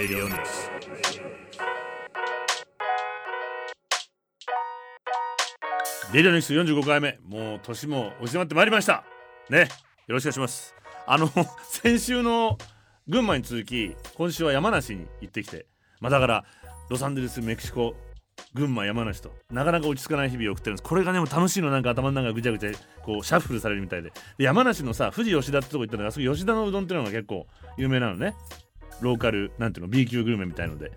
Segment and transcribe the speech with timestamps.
[0.00, 0.32] Radio News.
[6.14, 7.18] レディオニュース45回目。
[7.28, 9.04] もう年も押し迫ってまいりました。
[9.50, 9.68] ね
[10.06, 10.74] よろしくお願いします。
[11.06, 11.30] あの
[11.68, 12.56] 先週の
[13.08, 15.66] 群馬に続き今週は山梨に行ってきて
[16.00, 16.44] まあだから
[16.88, 17.94] ロサンゼルスメキシコ
[18.54, 20.88] 群馬山梨となかなか落ち着かない日々を送ってるんです。
[20.88, 22.70] これがねも楽しいのなんか頭の中ぐちゃぐちゃ
[23.02, 24.14] こうシャッフルされるみたいで。
[24.38, 27.46] 山梨のさ富士吉田ってとこ行ったらあそこ吉田のうどんっていうのが結構
[27.76, 28.34] 有名なのね。
[29.00, 30.92] ローカルなんていうの B 級グルメみたいので。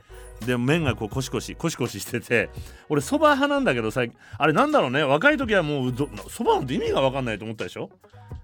[0.45, 2.49] で麺がこうコシコシコシコシしてて
[2.89, 5.93] 俺そば派なんだけど最近あれなんだろうね若い時はもう
[6.29, 7.89] そばなんて意味が分かんないと思ったでしょ？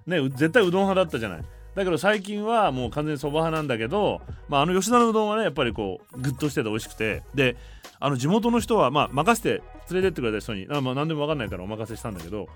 [0.08, 1.41] ね絶対うどん派だったじゃない。
[1.75, 7.23] だけど最近はもう完全にそば派なんだけど、まあ、あの吉田のうどんはねやっぱりこうグッとしてて美味しくて。
[7.36, 7.58] で
[8.00, 9.61] あの地元の人はまあ任せて
[9.92, 12.47] 連れてってくれた人にあ、まあ、何でも分かんないからお任せしたんだけど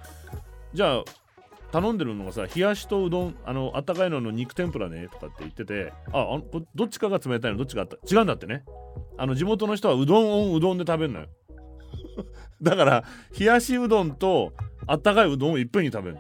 [0.73, 1.03] じゃあ
[1.73, 6.41] 頼んでるのがさ冷やしとうどんあのあったかいのの肉天ぷらねとかって言っててああ
[6.75, 7.97] どっちかが冷たいのどっちがあった。
[8.07, 8.63] 違うんだってね。
[9.17, 11.27] あの地元の人はうどんをうどんで食べるのよ。
[12.61, 13.03] だから
[13.37, 14.53] 冷やしうどんと
[14.85, 16.17] あったかいうどんをいっぺんに食べる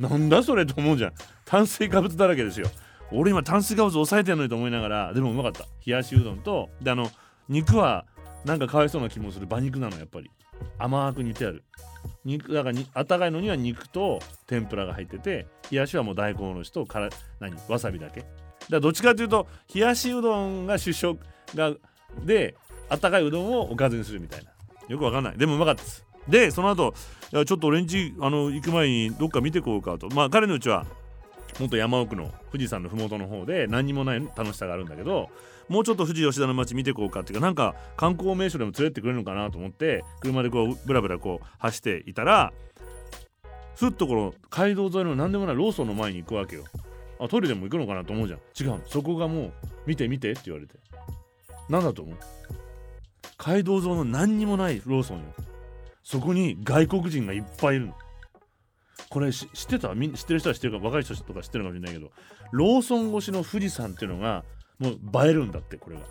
[0.00, 0.08] の。
[0.10, 1.12] なんだそれと思うじゃん。
[1.44, 2.66] 炭水化物だらけですよ。
[3.12, 5.66] 俺今炭水化物抑えてんのにと思いながらでもうまかった。
[5.86, 7.08] 冷やしうどんとであの
[7.48, 8.06] 肉は
[8.44, 9.46] なんかかわいそうな気もする。
[9.46, 10.28] 馬肉なのやっぱり。
[10.78, 11.64] 甘く煮てある。
[12.24, 17.08] 肉だからにあったかいのには肉と天ぷらが入ってて冷やしはもう大根おろしとから
[17.40, 18.20] 何わさびだけ。
[18.20, 18.30] だか
[18.70, 21.18] らどっちかというと冷やしうどんが主食
[21.54, 21.72] が
[22.24, 22.56] で
[22.88, 24.50] あったかいうどんをおかずにするみたいな。
[24.88, 25.38] よくわかんない。
[25.38, 26.04] でもうまかったです。
[26.28, 26.94] でその後
[27.30, 30.08] ちょっと俺んちあの行く前にどっか見てこうかと。
[30.10, 30.86] まあ彼のうちは
[31.58, 35.28] もっと山奥の富士山の麓の方で何にもない楽しさがあるんだけど
[35.68, 42.52] もうちょっと富士吉田の街見てこうかっていうかなんか観光名所でも連れてってくれるのかなと思って車でこうブラブラこう走っていたら
[43.76, 46.64] ふっとこの街道沿いの何でもないローソンの前に行くわけよ。
[47.20, 48.40] あトイレでも行くのかなと思うじゃん。
[48.70, 49.52] 違うそこがもう
[49.86, 50.74] 見て見てって言われて。
[51.68, 52.16] 何だと思う？
[53.36, 55.24] 街道沿いの何にもないローソンよ。
[56.02, 57.94] そこに外国人がいっぱいいるの。
[59.10, 59.94] これ知ってた？
[59.94, 62.10] み知ってる人は知ってるか若い人とか知ってるかもしれないけど
[62.52, 64.44] ローソン越しの富士山っていうのが
[64.78, 64.92] もう
[65.26, 66.02] 映えるんだってこれが。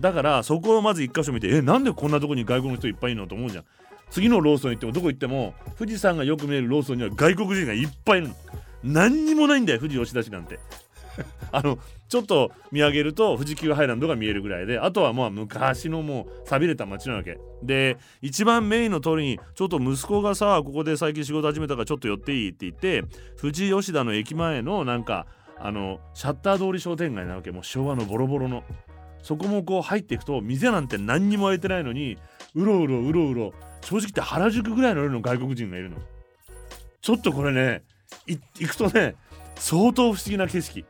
[0.00, 3.64] だからそこをまず1箇所見てえなんでこんなとこに外国の人いっぱいいるのと思うじゃん。
[4.10, 8.34] 次のローソン行ってもどこ行っても富士山がよく見えるローソンには外国人がいっぱいいるの。
[8.82, 10.58] 何にもないんだよ富士吉田市なんて。
[11.52, 11.78] あの
[12.08, 17.38] ちょっと見上げると富士急ハイランドが見えるぐらいであとはまあ昔のもう寂れた街なわけ。
[17.62, 23.04] で一番メインの通りにちょっと息子がさここで最近仕事始めたからちょっと寄っていいって言って
[23.40, 25.26] 富士吉田の駅前のなんか
[25.58, 27.50] あのシャッター通り商店街なわけ。
[27.50, 28.64] もう昭和のボロボロの。
[29.22, 32.18] そこもこう入っていくと店なんて何にも開いてないのに
[32.56, 35.96] うろうろうろうろ正直って原宿ぐらいの量の外国人がいるの。
[37.00, 37.82] ちょっとこれね
[38.26, 39.14] 行くとね
[39.54, 40.84] 相当不思議な景色。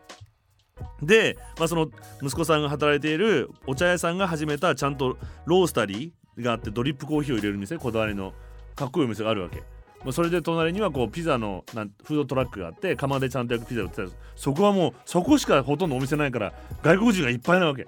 [1.02, 1.88] で、まあ、その
[2.22, 5.16] 息子さんが働いているお茶屋さんが始めたちゃんと
[5.46, 8.32] ロースタリーがあってドリップコーヒーを入れる店こだわりの
[8.74, 9.62] かっこいいお店があるわけ。
[10.04, 14.08] まそれで隣にはこうピザのなんフードトラックがあって釜でちゃんと焼くピザを売ってた。
[14.34, 17.86] そこはもうそこしかほとんどお店ないから外国人がいっぱいなわけ。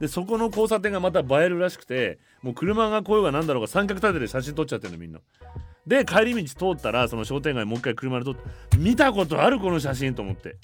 [0.00, 5.20] でそこの交差点がまた映えるらしくてもう車が来ようがなんだろうが三角立てで写真撮っちゃってるのみんな。
[5.86, 10.56] で帰り道通ったらその商店街もう一回車で撮って見たことあるこの写真と思って。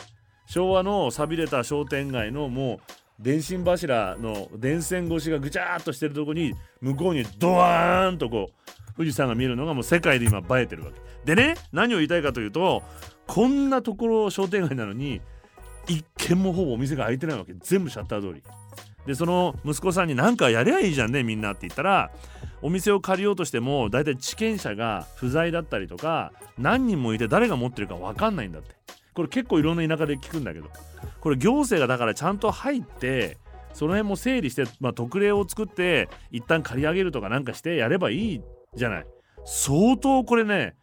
[0.51, 2.81] 昭和の寂れた商店街のも
[3.21, 11.01] う電信柱の電線越しがぐちゃーっとしてるとこに向こうにドワーンとこう富士山が見えるのがもう世界で今映えてるわけ。
[11.25, 12.83] でね何を言いたいかというと
[13.29, 15.21] こんなところ商店街なのに
[15.87, 17.55] 一軒もほぼお店が開いてないわけ。
[17.61, 18.43] 全部シャッター通り。
[19.07, 22.11] でその息子さんに何かやりゃいいじゃんねみんなって言ったら
[22.61, 28.75] お店を借りようとしても大体地権者が不在だったりとか何人もいて誰が持ってるか分かんないんだって。
[29.15, 30.69] これ結構いろんな田舎で聞くんだけど
[31.21, 33.37] これ行政がだからちゃんと入って
[33.73, 38.43] その辺も整理して、まあ、特例を作って一旦借り上げるとかなんかしてやればいい
[38.75, 39.07] じゃない。
[39.45, 40.75] 相当これね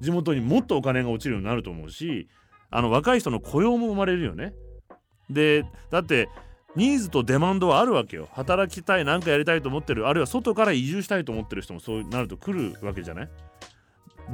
[0.00, 2.28] 地元にもっとお金が落ちるようになると思うし
[2.70, 4.54] あの若い人の雇用も生まれるよね。
[5.30, 6.28] でだって
[6.74, 8.28] ニーズとデマンドはあるわけよ。
[8.32, 10.08] 働きたい何かやりたいと思ってる。
[10.08, 13.30] あるいは外から移住したいと思ってる人もそうなると来るわけじゃない。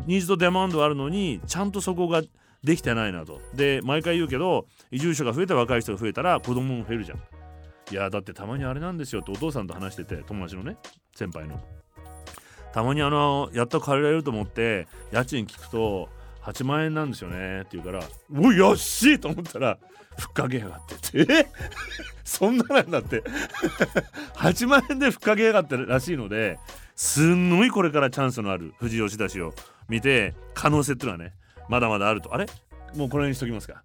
[0.06, 2.22] ニーズとデマンドあるのにちゃんとそこが
[2.64, 3.40] できてないなと。
[3.54, 7.18] で毎回言うけど移住者が増えて若い人が増えたら子供も増えるじゃん。
[7.90, 10.76] いやだってたまにあれなんですよってお父さんと話してて友達のね
[11.14, 11.60] 先輩の。
[12.72, 16.08] たまにあのやっと借りられると思って家賃聞くと
[16.42, 18.02] 8万円なんですよねって言うから
[18.34, 19.78] 「おい安い!」と思ったら
[20.18, 21.32] 「ふっかけやがって」って。
[21.32, 21.46] え？
[22.24, 23.22] そんななんだって。
[24.36, 26.58] 8万円でふっかけやがってらしいので
[26.94, 29.54] すんごいこれからチャンスのある富士吉田市を
[29.88, 31.32] 見て可能性っていうのはね
[31.68, 32.34] まだまだあると。
[32.34, 32.46] あれ？
[32.94, 33.82] もうこの辺にしときますか。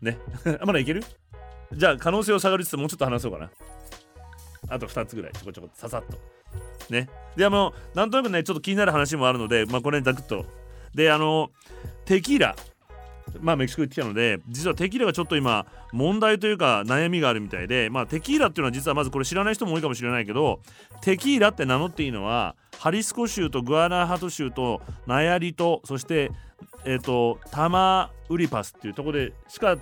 [0.00, 0.18] ね。
[0.64, 1.02] まだいける？
[1.72, 3.50] じゃあ可能性を探りつつもうちょっと話そうかな。
[4.68, 5.32] あと2つぐらい。
[5.32, 6.18] ちょこちょこささっと。
[6.92, 7.08] ね。
[7.36, 10.46] であのなんとなくねちょっと気になる話もあるのでまあこれにざくっと。
[10.94, 11.50] であの
[12.04, 12.56] テキーラ。
[13.40, 20.60] まあメキシコ行ってきたので実はテキーラがちょっと今問題というか悩みがあるみたいでまあテキーラっていうのは実はまずこれ知らない人も多いかもしれないけど
[21.00, 26.30] テキーラって名乗っていいのはハリスコ州とグアナハト州とナヤリとそして
[26.84, 29.76] えっ、ー、とタマウリパスっていうとこでしか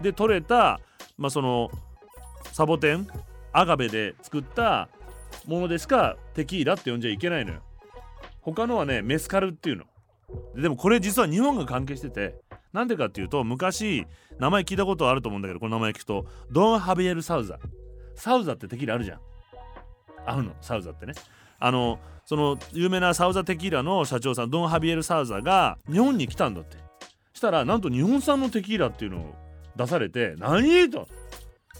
[0.00, 0.80] で取れた
[1.18, 1.70] まあその
[2.52, 3.06] サボテン
[3.52, 4.88] アガベで作った
[5.46, 7.62] ものでしかテキーラって呼んじゃいけないのよ。
[8.40, 9.84] 他のはねメスカルっていうの。
[10.54, 12.36] でもこれ実は日本が関係してて
[12.72, 14.06] なんでかっていうと昔
[14.38, 17.58] 名前聞いたことあると思うんだけどこの名前聞くとドン・ハビエル・サウザ。
[18.14, 19.20] サウザってテキーラあるじゃん。
[20.26, 20.54] 合うの？
[20.60, 21.14] サウザってね。
[21.60, 26.76] あのその有名なサウザテキーラの社長さんドン・ハビエル・サウザが日本に来たんだって。
[27.34, 29.34] したらなんと日本産のテキーラっていうのを
[29.74, 31.08] 出されて何と。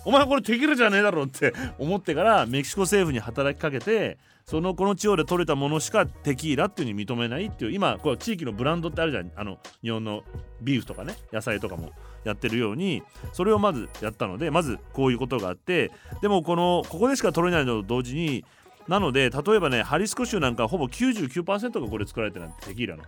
[0.06, 4.17] お前これテキーラじゃねえだろって 思ってからメキシコ政府に働きかけて
[4.47, 9.31] そのこの地方で取れたものしかテキーラっていうに認めないっていう今これ地域のブランドってあるじゃん。
[9.37, 10.23] あの日本の
[10.62, 11.93] ビーフとかね野菜とかも
[12.25, 13.03] やってるように
[13.35, 15.91] それをまずやったのでまずこういうことがあって
[16.23, 18.44] でもこのここでしか取れないのと同時に
[18.90, 23.04] なので例えばねハリスコ州なんかほぼ99%がこれ作られてるなんてテキーラの。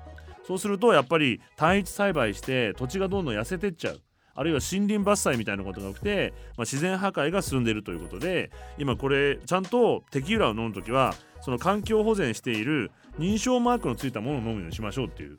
[0.47, 4.01] そうするとやっぱり単一栽培して土地がどんどん痩せてっちゃう。
[4.35, 15.39] あるいは森林伐採みたいなことが起きて、まあ、自然破壊が進んでいるということで今これちゃんとテキーラを飲む時はその環境保全している認証マークのついたものを飲むようにしましょうっていう。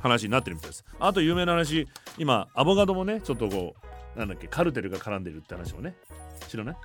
[0.00, 0.84] 話になってるみたいです。
[1.00, 1.88] あと有名な話
[2.18, 3.74] 今アボカドもねちょっとこ
[4.14, 5.96] うなんだっけカルテルが絡んでるって話をね。
[6.48, 6.76] 知らない？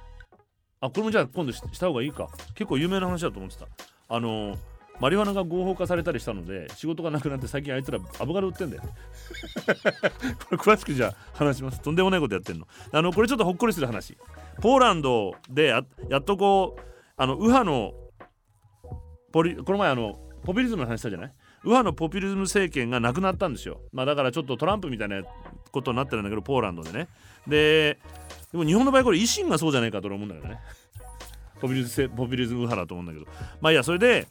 [0.81, 2.28] あこれもじゃあ今度した方がいいか。
[2.56, 3.68] 結構有名な話だと思ってた。
[4.10, 4.57] あの
[5.00, 8.83] マリファナが合法化されたりしたので仕事がなくなって最近あいつらアボカド売ってんだよ。
[10.50, 11.81] これ詳しくじゃあ話します。
[11.81, 12.68] とんでもないことやってんの。
[12.92, 14.18] あのこれちょっとほっこりする話。
[14.62, 16.81] ポーランドでややっとこう
[17.18, 17.94] あの右派の
[19.31, 21.34] ポリこの前あのポピュリズムの話したじゃない？
[21.63, 23.81] 右派のポピュリズム政権がなくなったんですよ。
[23.94, 25.22] まあだからちょっとトランプみたいな
[25.72, 27.07] ことになってるんだけどポーランドでね。
[27.48, 27.98] で
[28.51, 30.59] でも日本の場合これ維新がそうじゃないかと思うんだけどね。
[31.59, 33.25] ポピュリズムポピュリズム派だと思うんだけど。
[33.62, 34.27] まあいやそれで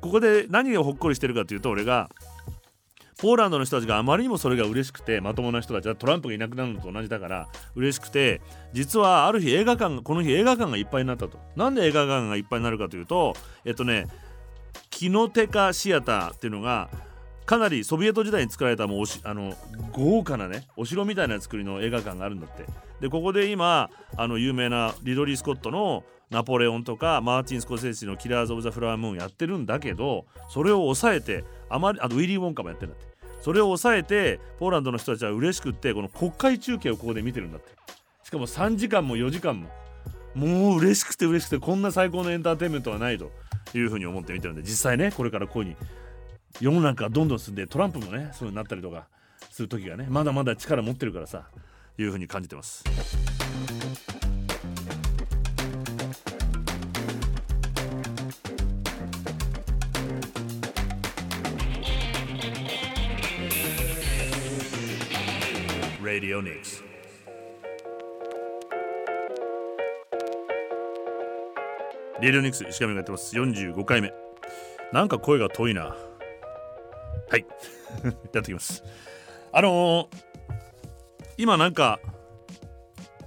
[0.00, 2.08] ここで何がほっこりしてるかというと俺が
[3.18, 8.40] ポーランドの人たちがあまりにもそれが嬉しくてまともな人たちはトランプがいなくなるのと同じだから嬉しくて
[8.72, 11.38] 実はある日映画館この日映画館がいっぱいになったと。
[11.56, 13.34] なんで映画館がいっぱいになるかというと
[13.64, 14.06] えっとね
[14.90, 16.88] キノテカシアターっていうのが
[17.48, 19.54] かなりソビエト時代に作られたもうあの
[19.92, 22.66] 豪華なねお城みたいな作りの映画館があるんだって。
[23.00, 33.16] でここで今あの有名なリドリー・スコットのナポレオンとかマーチン・スコセッシのキラーズ・オブ・ザ・フラワームーンやってるんだけどそれを抑えてあまりあとウィリー・ウォンカもやってるんだって。
[33.40, 37.70] それを抑えてポーランドの人たちは嬉しくってこの国会中継をここで見てるんだって。
[38.24, 39.70] しかも3時間も4時間も。
[40.34, 43.32] もう嬉しくて嬉しくてこんな最高のエンターテインメントはないと
[43.72, 45.88] いうふうに思って見てるんで実際ねこれからこういうふうに
[46.60, 49.06] 世の中どんどん進んでトランプもねそういうになったりとか
[49.50, 51.44] する時がねまだまだ力持ってるからさ
[51.98, 52.84] いうふうに感じてます。
[66.02, 66.88] Radio Nix
[72.20, 73.36] レディオニクス石上がやってます。
[73.36, 74.12] 45回目。
[74.92, 75.94] なんか声が遠いな。
[77.30, 77.46] はい。
[78.32, 78.82] やってきます。
[79.52, 80.06] あのー、
[81.36, 82.00] 今なんか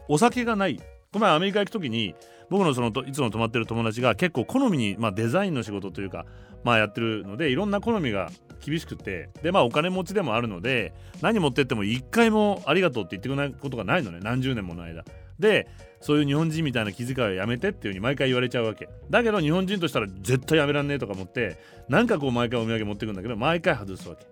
[0.07, 0.77] お酒がない。
[0.77, 2.15] この前アメリカ行く時に
[2.49, 6.25] 僕のそのいつも泊まってる友達が結構好みに、まあ、デザインの仕事というか、
[6.63, 8.29] まあ、やってるのでいろんな好みが
[8.59, 14.19] 厳しくてでまあお金持ちでもあるので何持ってっても一回もありがとうって言ってくれないことがないのね。
[14.21, 15.03] 何十年もの間。
[15.41, 15.67] で
[15.99, 18.87] そういう日本人みたいな気遣いをやめてっていうふうに毎回言われちゃうわけ。
[19.09, 21.57] だけど日本人としたら絶対やめらんねえとか思って
[21.89, 24.25] なんかこう毎回お土産持ってくんだけど毎回外すわけ。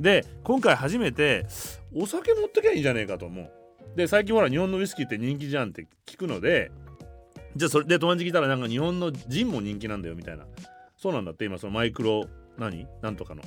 [0.00, 1.46] で今回初めて
[1.94, 3.50] お酒持ってきゃいいんじゃねえかと思う。
[3.96, 6.70] で最近ほら日本のウイスキーって人気じゃんって聞くので
[7.54, 10.44] じゃあそれで友達聞いたらなんか日本のジンも人気なんだよみたいな。
[10.98, 12.26] そうなんだって今そのマイクロ
[12.58, 12.86] 何？
[13.02, 13.42] なんとかの。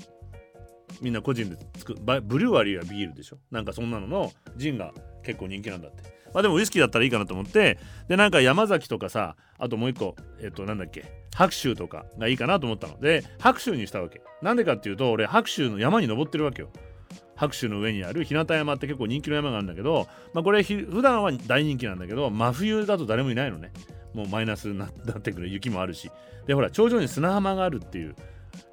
[1.01, 1.99] みんな個人で作る。
[2.21, 3.37] ブリュワリーはビールでしょ？
[3.51, 4.91] なんかそんなののジンが
[5.23, 6.18] 結構人気なんだって。
[6.33, 11.05] まあでもウイスキーだったらいいかなと思ってでなんか山崎とかさあともう一個えっとなんだっけ
[11.36, 13.00] 白州とかがいいかなと思ったの。
[13.00, 14.21] で白州にしたわけ。
[14.41, 16.69] なんでかっていうと俺白州の山に登ってるわけよ。
[17.36, 23.71] 白州の上にある日向山って結構人気の山があるんだけど、まあ、これ普段は大人気なんだけど真冬だと誰もいないのね。
[24.13, 24.89] もうマイナスになっ
[25.21, 26.12] てくる雪もあるし。
[26.48, 28.15] でほら頂上に砂浜があるっていう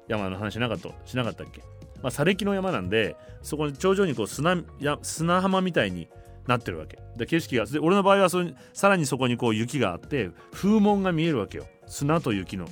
[0.07, 1.61] 山の話しなかったしなかったっけ。
[2.01, 6.07] まあ、砂礫の山なんでそこに頂上にこう砂や砂浜みたいに
[6.47, 6.99] なってるわけ。
[7.15, 11.65] で景色がで俺の場合はそさらにそこにこう雪があって風紋が見えるわけよ。
[11.85, 12.67] 砂と雪の。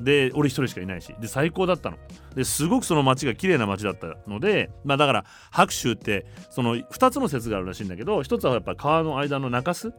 [0.00, 1.14] で俺一人しかいないし。
[1.20, 1.98] で最高だったの。
[2.34, 9.92] ですごくその街が綺麗な街だったのでまあだから白州ってその2つの説があるらしいんだけど1つはやっぱ川の間の中州？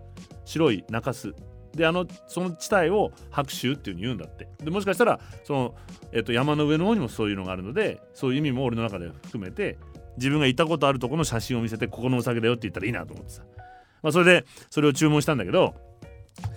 [0.43, 1.33] 白い中州。
[1.73, 4.47] であのその地帯を白州っていうふうに言うんだって。
[4.63, 5.75] でもしかしたらその、
[6.13, 9.77] えっと、山の上の方にもそういうのがあるのでそういう意味も俺の中で含めて
[10.17, 13.43] 自分が行ったことあるとこの写真を見せてここのお酒だよって言ったらいいなと思ってさ、
[14.01, 15.75] まあ、それでそれを注文したんだけど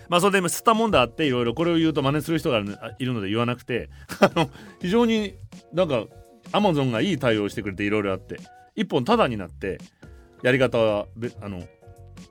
[0.08, 2.58] まあそれで吸ったもんだっていろいろこれを言うと真似する人が
[2.98, 4.50] いるので言わなくて あの
[4.80, 5.34] 非常に
[5.72, 6.04] なんか
[6.52, 8.38] アマゾンがいい対応してくれていろいろあって
[8.76, 9.78] 1本タダになって
[10.42, 11.06] やり方は
[11.40, 11.62] あの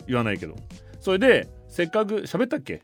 [0.07, 0.55] 言わないけど。
[0.99, 2.81] それでせっかく喋ったっけ？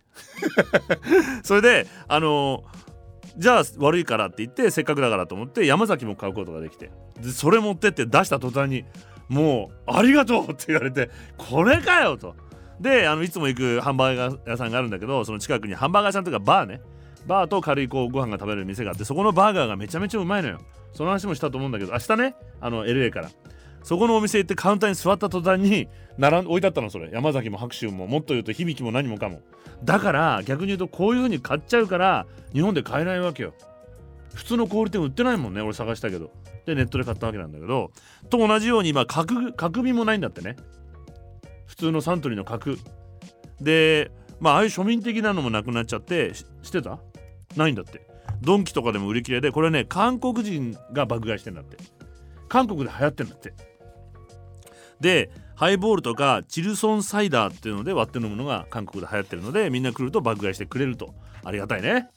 [1.44, 2.64] それであの
[3.38, 8.86] じゃあ悪いからって言ってせっかくだからと思って山崎も買うことができてでそれ持ってって出した途端に
[9.30, 12.36] もう「ありがとう!」って言われて「これかよ!」と。
[12.80, 16.82] であのいつも行くハンバーガー屋さんがあるんだけどその近くにハンバーガー屋さんとかバーね
[17.28, 20.60] バーと軽いこうご飯が食べれる店があってそこのバーガーがめちゃめちゃうまいのよ
[20.92, 23.30] その話もしたと思うんだけど明日ねあの LA から
[23.84, 27.10] そこのお店行ってカウンターに座った途端に並ん置いてあったのそれ。
[27.12, 29.42] 山崎も白州ももっと言うと響きも何もかも。
[29.84, 33.54] だから逆に言うとこういう風に買っちゃうから日本で買えないわけよ。
[34.34, 36.32] 普通の小売店売ってないもんね俺探したけど。
[36.66, 37.92] でネットで買ったわけなんだけど。
[38.30, 40.56] と同じように今角角瓶もないんだってね。
[41.66, 42.76] 普通のサントリーの角。
[43.60, 47.00] でまあああいう庶民的なのもなくなっちゃってしてた？
[47.58, 48.08] ないんだって。
[48.42, 51.78] ドンキとかでも売り切れでこれね韓国人が爆買いしてんだって。
[52.50, 53.54] 韓国で流行ってんだって。
[55.04, 61.14] でハイボールとかチルソンサイダーっていうので割って飲むのが韓国で流行ってるのでみんな来ると爆買いしてくれると。
[61.44, 62.10] ありがたいね。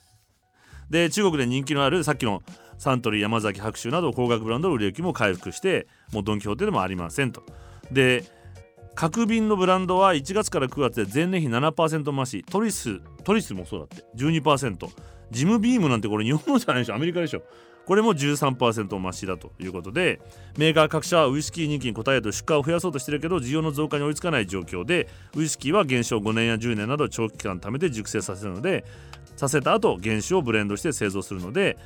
[0.89, 2.43] で中国で人気のあるさっきの
[2.79, 7.43] サントリー山崎白州など高額ブランドの売れ行きも回復してもうドン・キホーテでもありませんと。
[7.91, 8.25] で
[8.95, 14.89] 角瓶のブランドは1月から9月で前年比7%増しトリストリスもそうだって12%
[15.33, 17.43] ジムビームなんてこれ日本のじゃないでしょアメリカでしょ。
[17.87, 20.21] これも13%増しだということで
[20.59, 28.85] メーカー各社はウイスキー人気に応えると出荷を増やそうとしてるけど需要の増加に追いつかない状況でウイスキーは減少5年や10年など長期間貯めて熟成させるので
[29.37, 31.79] させた後原酒をブレンドして製造するので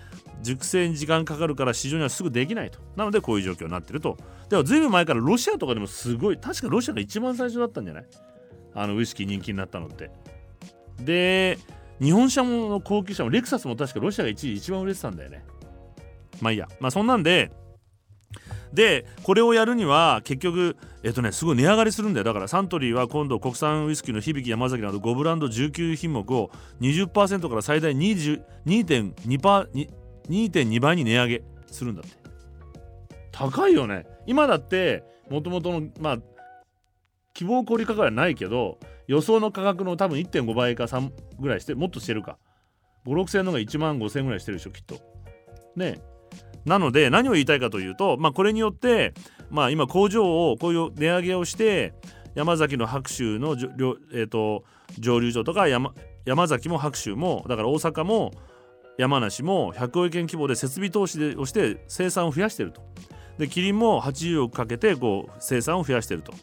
[0.43, 2.79] 熟成に時間かかるから市場にはすぐできないと。
[2.97, 4.17] なのでこういう状況になってると。
[4.49, 8.05] でもずいぶん前からロシアとかでもすごい確かロシアが一番最初だったんじゃない？
[8.75, 10.11] あのウイスキー人気になったのって。
[11.01, 11.59] で
[12.01, 15.45] 日本車も高級車もレクサスも確かロシアが一時一番売れてたんだよね。
[16.41, 16.69] まあいいや。
[16.81, 17.53] まあそんなんで
[18.73, 22.25] でこれをやるには結局えっとねすごい値上がりするんだよ。
[22.25, 32.17] だからサントリーは今度国産ウイスキーの響き山崎など5ブランド19品目を20%から最大2.2倍に値上げするんだって。
[33.33, 34.07] 高いよね。
[34.27, 36.19] 今だってもともとのまあ
[37.35, 38.79] 希望小売価格はないけど
[39.09, 42.39] 予想の価格の多分1.5倍か3ぐらいしてもっとしてるか。
[43.07, 44.95] 56000円のが1万5000円ぐらいしてるでしょきっと。
[45.75, 46.01] ね
[46.65, 49.15] なので何を言いたいかというと、まあ、これによって、
[49.51, 51.95] まあ、今工場をこういう値上げをして
[52.35, 53.57] 山崎の白州の、
[54.13, 54.65] えーと、
[54.99, 55.93] 蒸留所とか山
[56.25, 58.33] 山崎も白州もだから大阪も
[58.99, 62.83] 山梨も100億円規模で設備投資をして生産を増やしてると。
[63.39, 66.35] でキリンも80億かけてこう生産を増やしてると。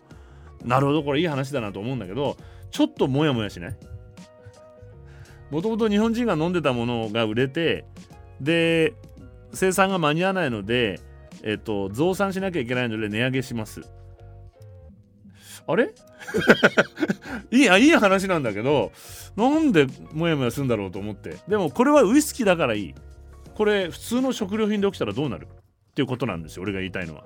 [0.65, 2.35] なるほどこれいい話だなと思うんだけど
[2.71, 3.77] ちょっとモヤモヤしない？
[5.51, 7.85] もともと日本人が飲んでたものが売れて
[8.41, 8.95] で
[9.53, 10.99] 生産が間に合わないので、
[11.43, 13.81] えっと、増産しなきゃいけないので値上げします。
[15.67, 15.93] あれ？
[17.51, 18.91] いいあいい話なんだけど
[19.35, 21.37] なんでモヤモヤするんだろうと思って。
[21.47, 22.95] でもこれはウイスキーだからいい。
[23.55, 25.47] これ普通の食料品で起きたらどうなる？
[25.47, 27.23] っていうことなんですよ俺が言いたいのは。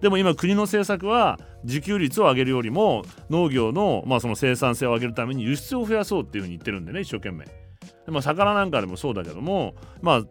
[0.00, 7.44] でも今国の政策は自給率を上げるよりも農業の,、まあその生産性を上げるために輸出を増やそうっていうふうに言ってるんでね一生懸命。
[7.44, 7.52] で、
[8.08, 10.22] まあ、魚なんかでもそうだけどもまあ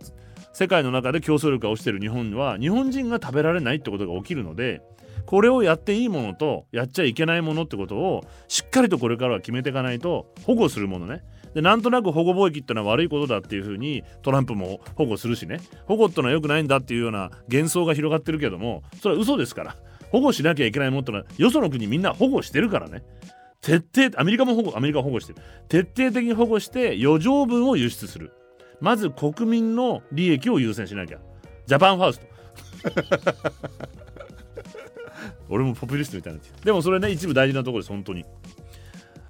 [0.53, 4.81] 世界の中で競争力が落ちてる日本は日本人が食べられないってことが起きるので
[5.25, 11.21] これをやっていいものとやっちゃいけないものってことをしっかりとこれからは決めていかないと保護するものね。
[11.53, 15.59] でなんとなく保護貿易ってのは悪いことだっていうふうにトランプも保護するしね。
[15.85, 19.75] 保護ってのは良くないんだっていうような幻想が広がってるけどもそれは嘘ですから。
[20.11, 23.03] 保護しなきゃいけないものってのはよその国みんな保護してるからね。
[23.61, 25.39] 徹底アメリカも保護アメリカ保護してる。
[25.67, 28.31] 徹底的に保護して余剰分を輸出する。
[28.81, 31.19] まず国民の利益を優先しなきゃ。
[31.65, 32.29] ジャパンファースト。
[35.49, 38.25] 俺もポピュリストみたいなでもそれね一部大事なところです本当に。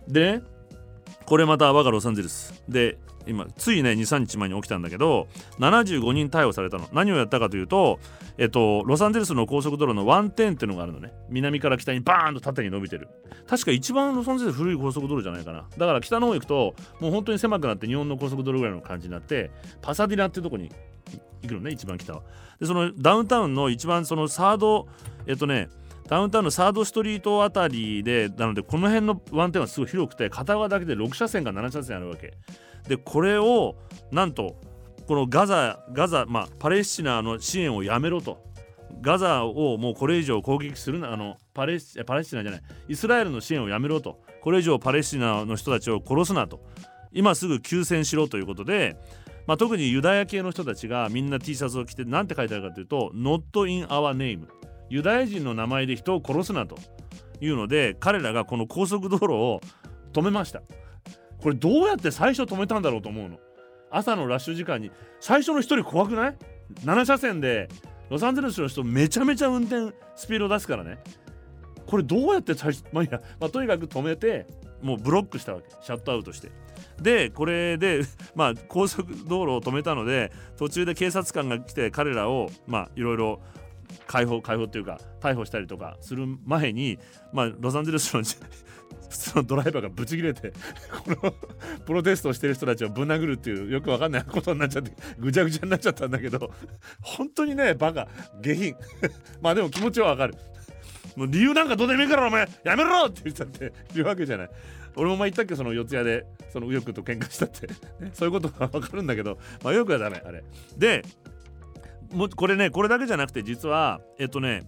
[0.08, 0.42] で
[1.26, 2.64] これまた我がロサンゼルス。
[2.68, 2.98] で
[3.28, 5.28] 今ついね23日前に起きたんだけど
[5.60, 6.88] 75人逮捕されたの。
[6.94, 8.00] 何をやったかというと、
[8.38, 11.14] えっと、ロサンゼルスの高速道路のワンテンっていうのがあるのね。
[11.30, 13.08] 南から北にバーンと縦に伸びてる。
[13.48, 15.66] 確か一番ロサンゼルス古い高速道路じゃないかな。
[15.78, 20.72] だから北の方行くともう本当に狭くなって日本の高速道路ぐらいの感じになってパサディナっていうとこに
[21.42, 22.22] 行くのね一番北は。
[22.60, 24.88] でそのダウンタウンの一番そのサード
[25.28, 25.70] えっとね
[26.10, 32.34] ダウンタウンのサードストリートあたりでなのでこの辺のワンテンはすごい広くて片側だけで6車線か7車線あるわけ。
[32.88, 33.76] でこれを
[34.12, 34.56] なんと
[35.08, 38.44] このガザガザまあパレスチナの支援をやめろと。
[39.02, 44.20] ガザをもうこれ以上攻撃するなあのパレスパレスチナじゃないイスラエルの支援をやめろと。
[44.42, 46.60] これ以上パレスチナの人たちを殺すなと。
[47.12, 48.98] 今すぐ休戦しろということで、
[49.46, 54.48] まあ、特にユダヤ系の人たちがみんな T シャツを着て何て書いてあるかというと「Not in our name」
[54.90, 56.78] ユダヤ人の名前で人を殺すなと
[57.42, 59.62] いうので彼らがこの高速道路を
[60.14, 60.62] 止めました。
[61.42, 63.38] これどうやって最初止めたんだろうと思うの。
[63.92, 66.38] 朝のラッシュ時間に最初の1人怖くない
[66.84, 67.70] ?7 車線で
[68.10, 71.00] ロサンゼルスの人めちゃめちゃ運転スピード出すからね。
[71.86, 74.48] これどうやって最初まあいや、まあ、とにかく止めて
[74.82, 75.70] もうブロックしたわけ。
[75.82, 76.52] シャットアウトして。
[77.02, 78.02] でこれで
[78.36, 82.50] まあ高速道路を止めたので途中で警察官が来て彼らを
[82.96, 83.40] いろいろ
[84.08, 87.00] 解放解放っていうか逮捕したりとかする前に、
[87.34, 90.54] まあ、ロサンゼルスの普通のドライバーがブチ切れて
[91.06, 91.34] この
[91.86, 96.52] プロテストをしてる人たちをぶん殴るっていうよくわかんないことになっちゃってぐちゃぐちゃになっちゃったんだけど
[97.02, 98.08] 本当にねバカ
[98.42, 98.76] 下品。
[99.42, 100.36] まあでも気持ちはわかる。
[101.16, 104.50] もう理由なんかどうでもいいからお前やめろって言っちゃって言うわけじゃない。
[104.96, 105.56] 俺も前言ったっけ？
[105.56, 107.68] その四谷でその右翼と喧嘩したって、
[108.14, 110.44] そういうことはわかるんだけどまあ右翼はダメあれ。
[110.78, 111.04] で
[112.12, 114.64] もこれねこれだけじゃなくて実はえっとね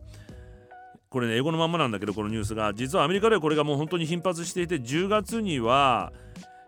[1.09, 2.73] これね英語のまんまなんだけどこのニュースが。
[2.73, 6.13] 実はアメリカではこれがもう本当に頻発していて10月には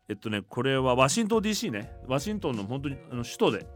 [0.09, 1.91] えっとねこれはワシントン DC ね。
[2.07, 3.67] ワシントンの本当にあの首都で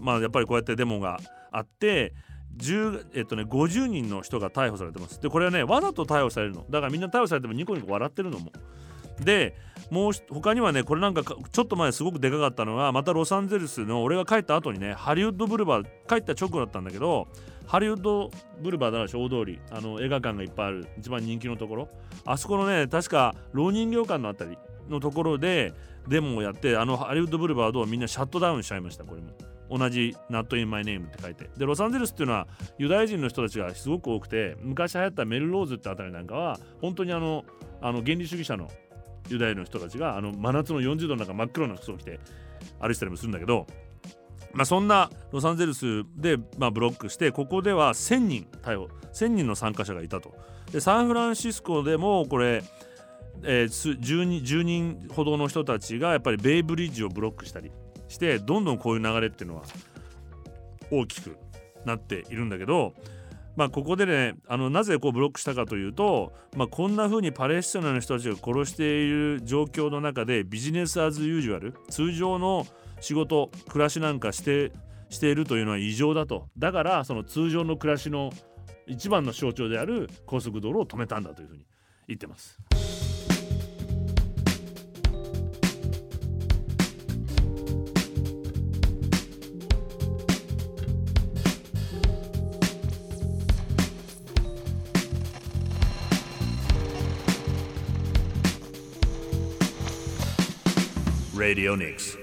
[0.00, 1.18] まあやっぱりこうやってデモが
[1.50, 2.14] あって
[2.56, 5.20] 10えっとね50人の人が逮捕されてます。
[5.20, 6.66] でこれはねわざと逮捕されるの。
[6.70, 8.52] だからみんな逮捕されてもニコニコ笑ってるのも。
[9.20, 9.54] で
[9.90, 17.28] もう他にはねこれなんかちょっと前すごくでかかったのがまたロサンゼルスの俺が帰った後にねハリウッドブルバー帰った直後だったんだけど
[17.66, 19.60] ハリウッドブルバーだらし大通り。
[19.70, 21.88] あの映画館がいっぱいある一番人気のところ。
[22.24, 25.72] あそこのね確か老人旅館のあたりのところで
[26.08, 29.28] デモをやってあのハリウッドブルバードをみんなシャットダウンしちゃいましたこれも。
[29.70, 31.48] 同じ「Not in my name」って書いて。
[31.56, 32.46] でロサンゼルスっていうのは
[32.78, 37.44] ユダヤ人の人たちがすごく多くて昔流行ったメルローズってあたりなんかは本当にあの
[37.80, 38.68] あの原理主義者の
[39.28, 42.20] ユダヤの人たちがあの真夏の40度の中真っ黒な服装を着て
[42.80, 43.66] 歩いてたりもするんだけど、
[44.52, 50.34] まあ、そんなロサンゼルスで、まあ、ブロックしてここでは1000人逮捕1000人の参加者がいたと。
[50.72, 52.62] でサンフランシスコでもこれ、
[53.42, 57.70] えー、10, 人10人ほどの人たちがやっぱりベイブリッジをブロックしたり
[58.08, 59.64] してどんどんこういう流れっていうのは
[60.90, 61.36] 大きく
[61.84, 62.94] なっているんだけど
[63.56, 72.66] まあ、ここでねあのなぜこうブロックしたかというと、まあ、こんな風にパレスチナの人たちが殺している状況の中でビジネス・アズ・ユージュアル通常の
[73.00, 74.72] 仕事暮らしなんかして
[75.10, 78.32] しているというのは異常だとだからその通常の暮らしの
[78.86, 81.66] 一番の象徴である高速道路を止めたんだというふうに
[82.08, 82.58] 言ってます。
[101.42, 102.16] Radio Nix.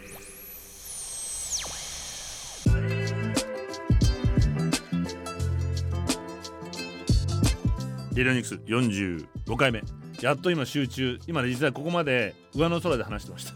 [8.16, 9.84] レディオニクス45回目。
[10.22, 11.20] やっと今集中。
[11.28, 13.54] 今ね実はここまで上の空で話してました。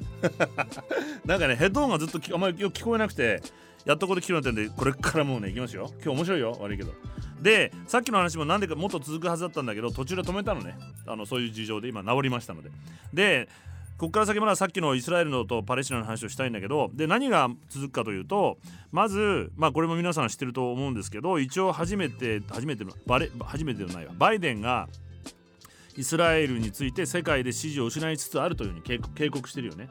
[1.23, 3.41] なんかねヘッドホンがずっとあんまりよく聞こえなくて
[3.85, 5.89] やっとこれ聞くようになってんでこれからもうねいきますよ。
[6.03, 6.57] 今日面白いよ。
[6.59, 6.91] 悪いけど。
[7.41, 10.77] でさっきの話もなんでかもっと続くはずだったんだけど途中で止めたのね。
[11.07, 12.69] あのそういう事情で今治りましたので。
[13.13, 13.47] で
[13.97, 18.57] ここから先まださっきのイスラエルのとパレスチナの話をしたいんだけどで何が続くかというと
[18.91, 24.89] まずまあこれも皆さん知ってると思うんですけど一応初めて初めてのバレ初めてのないわバイデンが
[25.95, 29.89] イスラエルについて世界で支持を失いつつあるというふうに警告してるよね。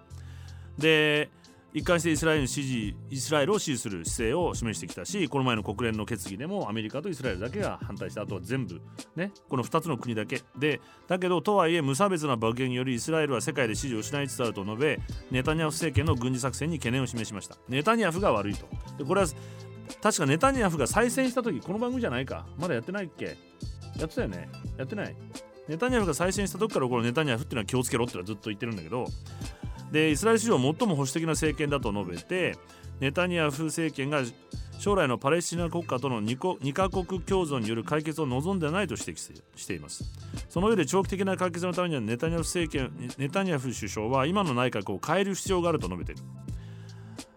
[0.78, 1.30] で
[1.74, 8.80] 一貫してイスラエル支持イスラエルを支持する姿勢を示してきたしこの前の国連の決議でもアメリカとイスラエルだけが反対してあとは全部
[9.16, 10.42] ねこの2つの国だけ。
[10.58, 17.56] でだけどとはいえ無差別な爆撃によりイスラエルは世界で支持を失いつつあると述べネタニヤフ政権の軍事作戦に懸念を示しました。
[17.68, 18.66] ネタニヤフが悪いと。
[18.98, 19.26] でこれは
[20.02, 22.46] 確かネタニヤフが再選した時この番組じゃないか。
[22.58, 23.37] まだやってないっけ？
[23.98, 24.48] やってたよね？
[24.76, 25.16] やってない。
[25.68, 29.06] ネタニヤフが再選した時からこのネタニヤフっていうのは気をつけろってのはずっと言ってるんだけど
[29.92, 32.57] でイスラエル史上最も保守的な政権だと述べて
[32.98, 34.22] ネタニヤフ政権が
[34.78, 40.02] 将来のパレスチナ国家との 2, 2カ国共存による解決を望んでないと指摘しています。
[40.48, 46.22] その上で長期的な解決のためにはネタニヤフ政権ネタニヤフ首相は今の内閣を変える必要があると述べている。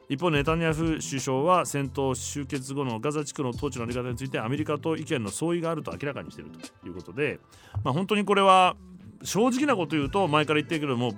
[0.07, 7.39] 一方ネタニヤフ首相は戦闘終結後のガザ地区の統治の在り方についてアメリカと意見の相違があると明らかにしているということで、
[7.83, 8.75] まあ、本当にこれは
[9.23, 11.13] 正直なこと言うと前から言ってるけども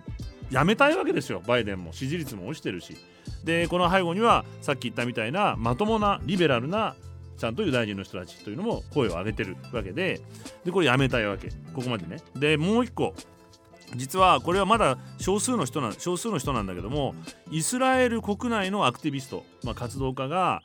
[0.51, 1.93] やめたいわけですよバイデンも。
[1.93, 2.95] 支持率も落ちてるし。
[3.43, 6.95] でこの背後にはさっき言ったみたいなまともなリベラルな
[7.37, 10.21] ちゃんとユダヤ人の人たちというのも声を上げてるわけで。
[10.65, 11.49] でこれやめたいわけ。
[11.73, 12.17] ここまでね。
[12.35, 13.13] でもう一個。
[13.95, 17.15] 実はこれはまだ少数の人な少数の人なんだけども
[17.51, 20.61] イスラエル国内のアクティビスト、まあ、活動家が、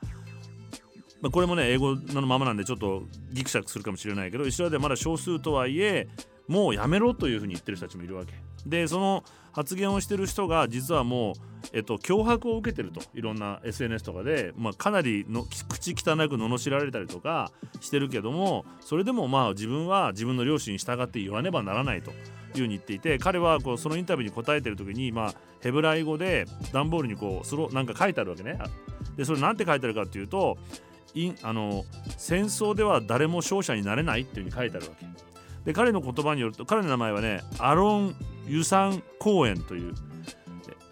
[1.20, 6.08] まあ、これもね英語のままなんでちょっとギクシャクするかもしれないけどイスラエルではまだ少数とはいえ
[6.48, 8.32] もうやめろというふうに言ってる人たちもいるわけ。
[8.66, 11.34] でその発言をしてる人が実はもう、
[11.72, 22.16] えっと、脅迫を受けてるといろんな SNS とかで、まあ、かなりの口汚く罵られたりとかしてるけどもそれでもまあ自分は自分の両親に従って言わねばならないという
[22.54, 28.58] ふうに言っていて彼はこうそのインタビューに答えてる時に、まあ、ヘブライ語で段ボールにこうスロなんか書いてあるわけね。
[29.16, 30.56] でそれなんて書いてあるかっていうと
[31.42, 31.84] あの
[32.16, 35.06] 戦争では誰も勝者になれないっていうふうに書いてあるわけ。
[35.64, 39.94] で彼の言葉によると彼の名前はねアロン・ユサン公園という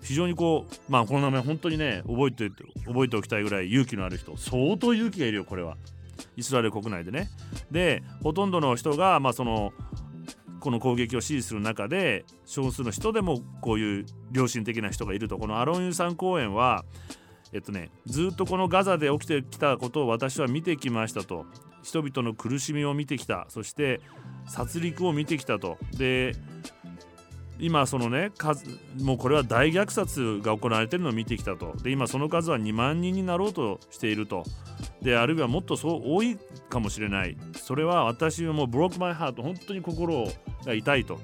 [0.03, 2.51] 非常にこうまあこの名前本当にね覚えて
[2.87, 5.77] 覚えておきたいぐらい勇気のある人相当勇気がいるよこれは。
[6.37, 7.29] イスラエル国内でね。
[7.71, 9.73] でほとんどの人がまあその
[10.61, 15.39] この攻撃を支持する中で少数の人でもこういう良心的な人がいると。
[15.39, 16.85] このアロンユさん公園は
[17.53, 21.47] えっとねずっとこのガザで起きてきたことを私は見てきましたと。
[21.83, 23.47] 人々の苦しみを見てきた。
[23.49, 24.01] そして
[24.47, 25.79] 殺戮を見てきたと。
[25.93, 26.35] で
[27.61, 28.65] 今そのね数
[29.01, 31.75] もうこれは大虐殺が行われてるのを見てきたと。
[31.83, 34.45] で今その数は2万人になろうとしていると。
[35.03, 37.37] であるいはもっとそう多いかもしれない。
[37.55, 40.27] それは私はもうブロックマイハート本当に心
[40.65, 41.19] が痛いと。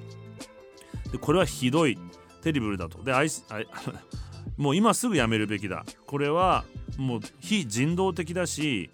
[1.11, 1.99] でこれはひどい
[2.43, 3.03] テリブルだと。
[3.03, 3.61] でアイスあ
[4.57, 5.85] もう今すぐやめるべきだ。
[6.07, 6.65] これは
[6.99, 8.91] もう非人道的だし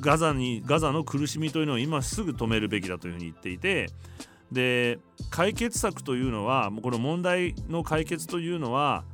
[0.00, 3.88] ガザにガザの苦しみというのを今すぐ止めるべきだというふうに言っていて
[4.52, 4.98] で
[5.30, 9.04] 解決策というのはこの問題の解決というのは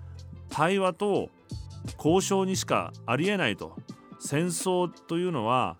[0.49, 1.29] 対話と
[1.99, 3.77] 交渉にしかありえないと。
[4.18, 5.77] 戦争というのは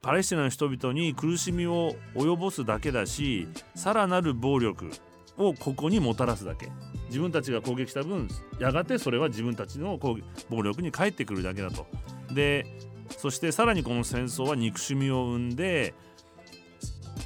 [0.00, 4.88] パレスチナの人々に苦しみを及ぼすだけだしさらなる暴力
[5.36, 6.70] をここにもたらすだけ。
[7.08, 11.86] 自分たちが攻撃した分やがてそれは自分たちの暴力に返ってくるだけだと。
[12.32, 12.66] で
[13.18, 15.94] そしてさらにこの戦争は憎しみを生んで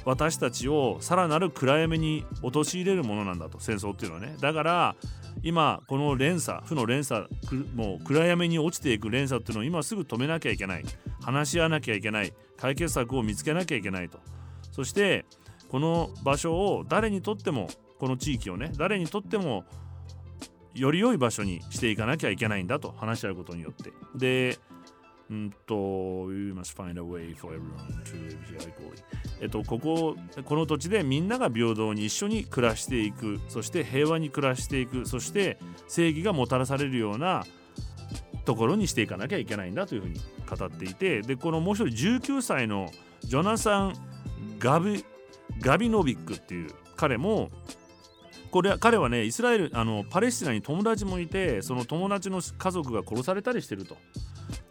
[0.05, 4.35] 私たちをさらなる暗闇に陥れるものなんだと戦争っていうのはね。
[4.39, 4.95] だから
[5.43, 7.27] 今この連鎖負の連鎖
[7.75, 10.83] もう暗闇に落ちていく連鎖っていうのを今すぐ止めなきゃいけない。
[11.21, 12.33] 話し合わなきゃいけない。
[12.57, 14.19] 解決策を見つけなきゃいけないと。
[14.71, 15.25] そして
[15.69, 17.67] この場所を誰にとっても
[17.99, 19.65] この地域をね誰にとっても
[20.73, 23.91] より良い場所にしていかなきゃいけないんだと話し合うことによって。
[24.15, 24.57] で
[25.33, 29.03] んと、We must find a way for everyone to live here equally.
[29.41, 30.15] えっと、ここ、
[30.45, 37.45] この土地でみんなが平等に一緒に暮らしていく、そして平和に暮らしていく、そして正義がもたらされるような
[38.45, 42.89] ところにしていかなきゃいけないんだというふうに語っていて、で、このもう一人19歳の
[43.21, 43.93] ジョナサン・
[44.59, 45.03] ガビ
[45.59, 47.49] ガビノビックっていう彼も
[48.51, 53.97] これ彼はねイスラエルあのパレスチナに友達もいてその友達の家族が殺されたりしてると。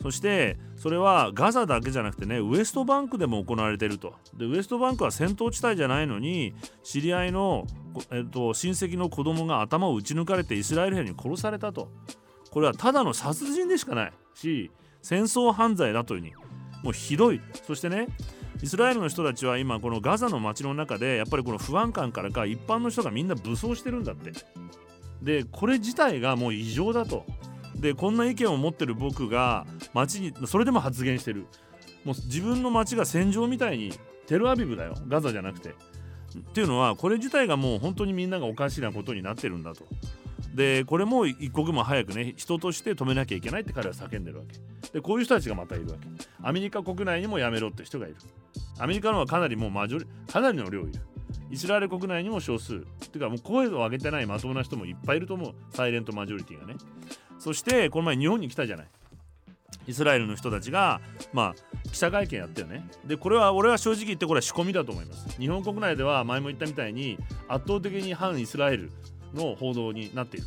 [0.02, 4.14] そしてそれはガザだけじゃなくてねウエストバンクでも行われていると。
[4.37, 7.66] でウエストバンクは戦闘地帯じゃないのに知り合いの、
[8.11, 11.88] えっと、親戚の子供が頭を撃ち抜かれてイスラエル兵に殺されたと。
[12.50, 14.70] これはただの殺人でしかないし
[15.02, 16.35] 戦争犯罪だというふうに。
[16.83, 17.40] もうひどい。
[17.66, 18.09] そしてね
[18.62, 24.33] イスラエルの人たちは今このガザの街の中でやっぱりこの不安感からか一般の人がみんな武装してるんだって。
[25.22, 27.26] でこれ自体がもう異常だと。
[27.76, 31.46] でこんな意見を持ってる僕が街にそれでも発言してる。
[32.04, 33.92] もう自分の街が戦場みたいに
[34.26, 34.94] テルアビブだよ。
[35.09, 35.70] ガザじゃなくて。
[35.70, 35.72] っ
[36.52, 39.85] ていうのはこれ自体がもう本当にみんながおかしなことになってるんだと。
[40.54, 44.90] でこれも一刻も早くね人として止めなきゃいけないって彼は叫んでるわけ。
[44.92, 46.09] でこういう人たちがまたいるわけ。
[46.42, 48.16] アメリカ国内にもやめろって人がいる。
[48.78, 50.92] アメリカのはかなりもうマジョリかなりの量いる。
[51.50, 52.76] イスラエル国内にも少数。
[52.76, 55.54] っていうかもう声を上げてないまともな人もいっぱいいると思う。
[55.70, 56.74] サイレントマジョリティがね。
[57.40, 58.87] そしてこの前日本に来たじゃない。
[59.87, 61.00] イスラエルの人たちが
[61.33, 62.88] まあ記者会見やったよね。
[63.05, 65.40] でこれは俺は正直言ってこれは仕込みだと思います。
[65.40, 68.92] 日本国内では前も言ったみたいに圧倒的に反イスラエル
[69.35, 70.46] の報道になっている。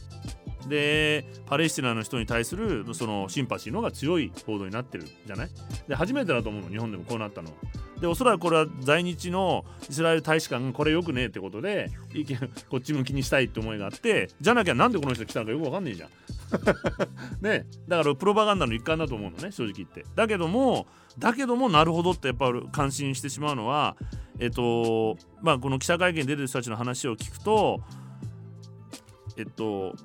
[0.69, 5.49] でパレスチナの人に対するそのシンパシーの方が強い報道になってるじゃない。
[5.88, 7.56] で初めてだと思うの日本でもこうなったのは。
[8.03, 12.37] でおそらくこれは在日のイスラエル大使館がこれよくねえってことで意見
[12.69, 16.09] こっち向きにしたいって思いがあってじゃなきゃなんでこの人来たのかよくわかんねえじゃん。
[17.39, 20.05] ねだからプロパガンダの一環だと思うのね正直言って。
[20.15, 20.85] だけども
[21.17, 23.95] だけどもなるほどってやっぱ感心してしまうのは
[24.37, 27.79] えっとまあこの記者会見に出てる人たちの話を聞くと
[29.37, 29.95] えっと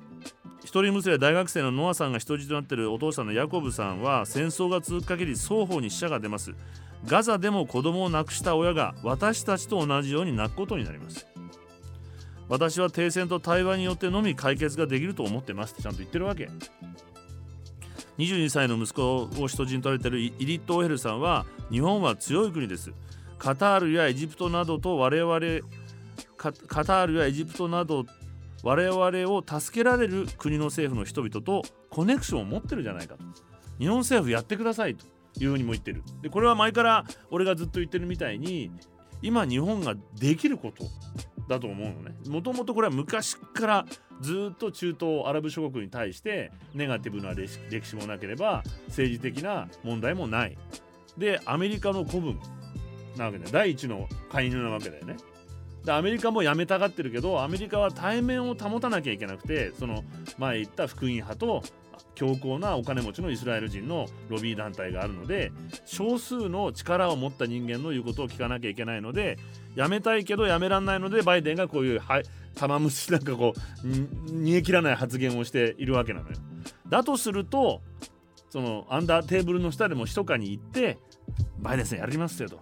[0.63, 6.53] 一人娘大学生のノアさんが人質となっているお父さんのヤコブさんは戦争が続く限り双方に死者が出ます
[7.05, 11.25] ガザでも子供を亡くした親が私たちと同じように泣くことになります。
[12.49, 16.49] 私は停戦と対話によってのみ解決ができると思ってますってちゃんと言ってるわけ。
[18.17, 22.91] 22歳の息子を人質に取られてるイリット・オヘルさんは日本は強い国です。
[23.37, 25.39] カタールやエジプトなどと我々
[26.35, 28.05] カタールやエジプトなど
[28.63, 33.23] 我々を助けられる国の政府の人々とコネクションを持ってるじゃないかと。
[33.79, 35.05] 日本政府やってくださいと。
[35.39, 36.03] いうふうにも言ってる。
[36.21, 38.71] でこれは前から俺がずっと言ってるみたいに
[39.21, 40.85] 今日本ができること
[41.47, 42.15] だと思うのね。
[42.27, 43.85] もともとこれは昔から
[44.21, 50.57] ずっと中東アラブ諸国に対してネガティブな歴史もなければ政治的な問題もない。
[51.17, 52.39] でアメリカの子分
[53.17, 55.17] なわけで第一の介入なわけだよね。
[55.83, 60.03] でアメリカもやめたがってるけどアメリカは対面を保たなきゃいけなくてその
[60.37, 61.63] 前言った福音派と
[62.19, 65.53] 強硬なお金持ちのイスラエル人のロビー団体があるので
[65.85, 69.37] 少数の力を持った人間の言うことを聞かなきゃいけないので
[69.73, 72.21] やめたいけどやめらんないのでバイデンがこういうは
[72.55, 73.53] 玉虫なんかこ
[73.85, 73.87] う
[74.33, 76.35] 煮え切らない発言をしているわけなのよ。
[76.89, 77.81] だとすると
[78.49, 80.97] そのアンダーテーブルの下でも密かに行って
[81.59, 82.59] バイデンさんやりますよと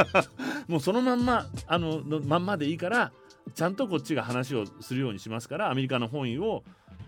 [0.68, 3.12] もうそのまんまあのまんまでいいから
[3.54, 6.62] ちゃんとこっちが話をするようにしますからアメリカの本意を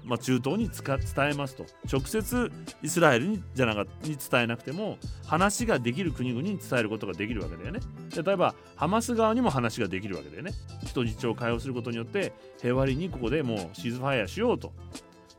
[0.05, 1.67] まあ、中東に伝えますと。
[1.91, 7.81] 直接イスラエルにじゃなかに伝えなくても話ができる国々に伝えることができるわけだよね。
[8.15, 10.53] 例えばハマス側にも話ができるわけだよね。
[10.85, 14.73] 人質を解放することによって平和にここでもうシーズファイアしようと。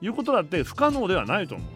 [0.01, 1.67] いうことだって不可能ではないと思う。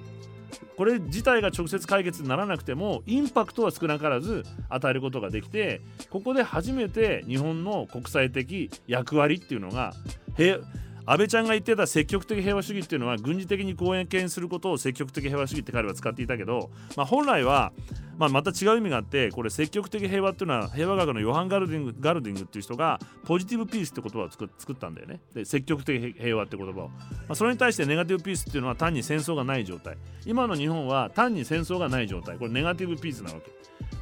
[0.78, 9.94] これ自体が直接解決にならなくてもインパクトは少なからず与えることができてここで初めて日本の国際的役割っていうのが
[10.38, 10.64] 平和
[11.12, 17.74] 安倍ちゃんが言ってた積極的平和主義っていうのは軍事的に貢献することを積極的平和主義って彼は使っていたけど、まあ、本来は、
[18.20, 25.22] まあ、また違う意味があってこれ積極的平和っていうのは平和学のヨハン・ガルディングガルディングっていう人がポジティブピースって言葉を作ったんだよね。
[25.34, 26.92] で積極的平和って言葉を、ま
[27.30, 29.96] あ、それに対してネガティブピースっていうのは単に戦争がない状態。
[30.26, 32.38] 今の日本は単に戦争がない状態。
[32.38, 33.52] これネガティブピースなわけ。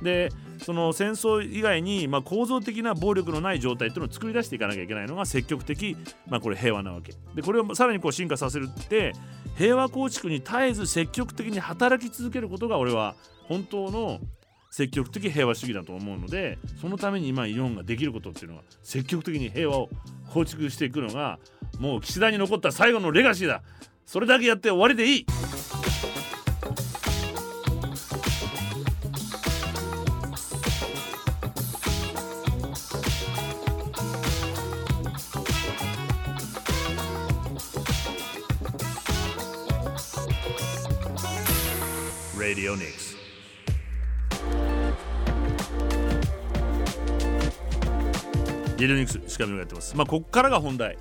[0.01, 0.30] で
[0.63, 5.95] その戦争以外に、まあ、構造的な暴力のない状態っていうのを作り出していかなきゃいけないのが積極的、
[6.27, 7.13] まあ、これ平和なわけ。
[7.36, 9.13] でこれをさらにこう進化させるって
[9.58, 13.15] 平和構築に絶えず積極的に働き続けることが俺は
[13.47, 14.19] 本当の
[14.69, 19.89] 積極的平和主義だと思うのでそのために今日本ができることっていうのは積極的に平和を
[20.31, 21.39] 構築していくのが
[21.79, 23.62] もう岸田に残った最後のレガシーだ。
[24.05, 25.25] それだけやって終わりでいい。
[42.39, 43.07] Radio Nix
[48.78, 49.96] レディオニクスしかもやってます。
[49.96, 50.98] まあこっからが本題。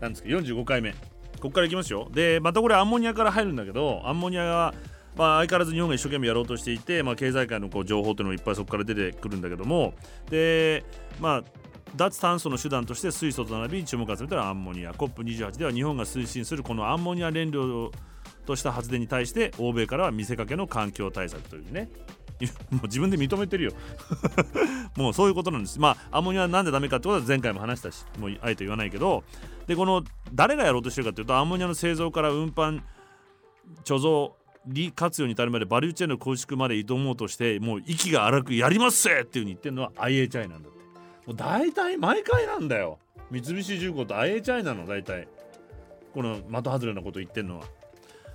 [0.00, 0.94] なんですけど45回目。
[1.40, 2.08] こっからいきますよ。
[2.12, 4.74] でまたこれアンモニアから入るんだけどアンモニアが
[5.16, 9.94] まあ、相変わらず日本が一生懸命やろうとしていて、まあ、経済界のこう情報というのがいっぱいそこから出てくるんだけども。
[10.30, 10.84] で
[11.20, 11.44] まあ
[11.96, 14.92] 脱炭素の手段として水素と並び注目を集めたらアンモニア。
[14.92, 17.90] COP28 では日本が推進するこのアンモニア燃料
[18.46, 21.88] とした発電に対して欧米からは見せかけの環境対策というね。
[22.70, 23.72] もう自分で認めてるよ。
[24.96, 25.80] もうそういうことなんです。
[25.80, 29.24] まあアンモニアなんでダメかってことは前回も話したしもうあえて言わないけど
[29.66, 32.82] でこの誰がやろうとしてるかというとアンモニアの製造から運搬
[33.84, 34.34] 貯蔵
[34.66, 40.78] 利活用に至るまでバリューチェーンの構築まで挑もうとしてもう息が荒くやりますせっていうふうに言ってるのは IHI なんだって。
[41.26, 42.98] もう大体毎回なんだよ。
[43.30, 45.28] 三菱重工と IHI なの大体。
[46.14, 47.66] この的外れなこと言ってるのは。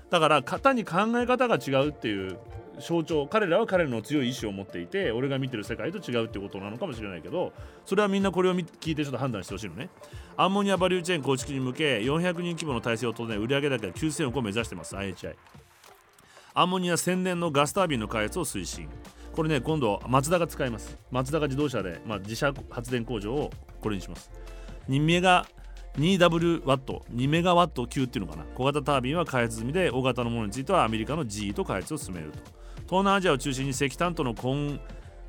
[0.09, 2.37] だから型に考え方が違うっていう
[2.79, 7.53] 象徴彼らは彼らの強い意志を持っていて俺が見てる世界と違うってことなのかもしれないけど
[7.85, 9.89] それはみんなこれを聞いてちょっと判断してほしいのね。
[10.35, 15.35] アンモニアバリューチェーン構築に向け400人規模の体制を整え売上高9000億を目指してます IHI
[16.55, 18.87] アンモニア1000年のガスタービンの開発を推進。
[19.33, 20.97] これね今度マツダが使います。
[21.11, 24.31] マツダが自動車で、まあ、自社発電工場をこれにします。
[24.87, 25.47] 人名が
[25.97, 27.05] 2W ワット。
[27.13, 28.45] 2メガワット級っていうのかな。
[28.55, 32.62] 小型タービンは開発済みで大型のものについてはアメリカの GE と開発を進めると。
[32.85, 34.79] 東南アジアを中心に石炭との混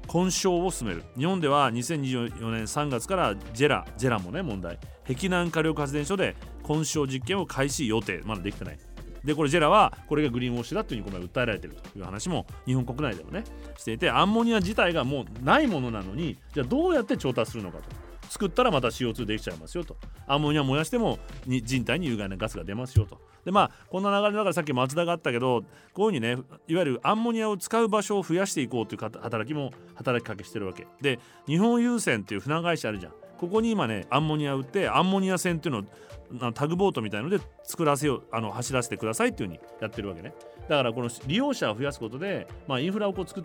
[0.07, 1.03] 混焼を進める。
[1.17, 4.79] 日本では2024年3月からジェラジェラもね問題。
[5.07, 8.21] 碧南火力発電所で混焼実験を開始予定。
[8.25, 8.79] まだできてない。
[9.25, 13.45] でこれジェラはこれがグリーンウォッシュだというふうにこの訴えられているという話も日本国内でもね
[13.79, 17.85] していてアンモニア自体がもうないものなのにじゃあどうやって調達するのかと。
[18.29, 19.97] 作ったらまた CO2 できちゃいますよと。
[20.27, 23.21] アンモニア燃やしても人体に有害なガスが出ますよと。
[23.45, 30.87] でまあこんな流れだからさっき松田があったけどこういうふうにねいわゆるアンモニアを使う場所を増やしていこうという働きも働きかけしてるわけ。
[31.01, 33.13] で日本郵船っていう船会社あるじゃん。
[33.39, 35.85] ここに今ねアンモニア売ってアンモニア船っていう
[36.31, 40.33] のをタグボートみたいので作らせようあの走らせてくださいっていうふうにやってるわけね。
[40.69, 43.45] だからこの利用者を増やすことで、まあ、インフラをこう作っ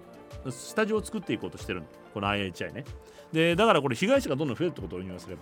[0.49, 1.87] スタジオを作っていこうとしてるの。
[2.13, 2.85] この IHI ね。
[3.31, 5.41] でだからこれ被害者がどんどん増えるってことを言いますれば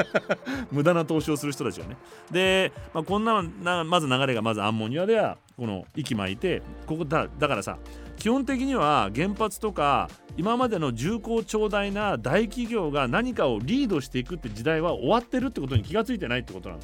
[0.72, 1.98] 無駄な投資をする人たちがね。
[2.30, 7.76] で、まあ、こんななまず流れがまずアンモニアではこの息巻いてここだだからさ
[8.16, 16.80] 基本的には原発とか今までの重厚長大な大企業が何かをリードしていくって時代は終わってるってことに気がついてないってことなの。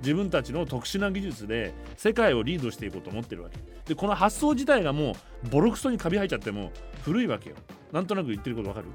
[0.00, 3.58] 自分たちの特殊な技術で世界をリードしていこうと思ってるわけ。
[3.86, 7.56] でこの発想自体がもうボロクソにカビ生えちゃっても古いわけよ。
[7.92, 8.88] なんとなく言ってることわかる？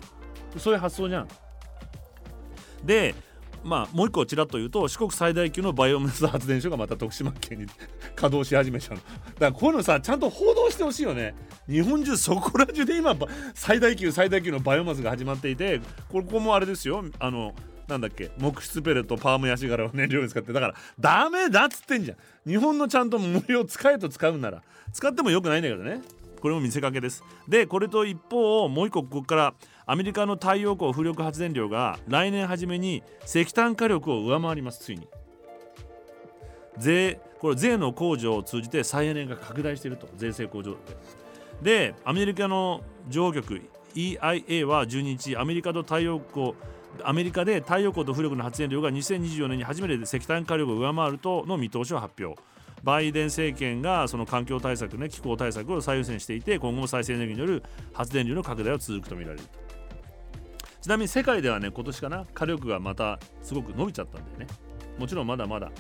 [0.60, 1.28] そういう発想じゃん。
[2.84, 3.16] で
[3.64, 7.66] まあもう一個ちらっと言うと四国最大級のバイオマス発電所がまた徳島県に
[8.16, 9.02] 稼働し始めちゃうの。
[9.02, 11.34] だからこういうのさちゃんと報道してほしいよね。
[11.68, 13.16] 日本中そこら中で今
[13.56, 17.04] 最大級最大級のバイオマスが始まっていてここもあれですよ。
[17.20, 17.54] あの
[17.88, 22.18] なんだっけ木質ペレットパームヤシ殻を燃料に使ってだからダメだっつってんじゃん。
[22.50, 26.02] 日本のちゃんと森を使えと使うなら使ってもよくないんだけどね。
[26.42, 27.24] これも見せかけです。
[27.48, 29.54] でこれと一方もう一個ここから
[29.86, 35.08] アメリカの太陽光風力発電量が来年初めに石炭火力を上回りますついに。
[36.78, 40.08] 税これ税の控除を通じて再エネが拡大していると。
[40.18, 40.78] 税制控除
[41.62, 41.92] で。
[41.92, 43.62] でアメリカの情報局
[43.96, 46.54] EIA は12日アメリカと太陽光
[47.04, 52.42] アメリカで太陽光と風力の発電量が2024年に初めて石炭火力を上回るとの見通しを発表。
[52.84, 59.44] バイデン政権がその環境対策ね気候対策を最優先していて今後も再生エネルギーによる発電量の拡大は続くとみられる
[60.82, 64.48] ちなみに世界ではね今年かな火力がまたすごく伸びちゃったんだよね。
[65.00, 65.72] もちろんまだまだ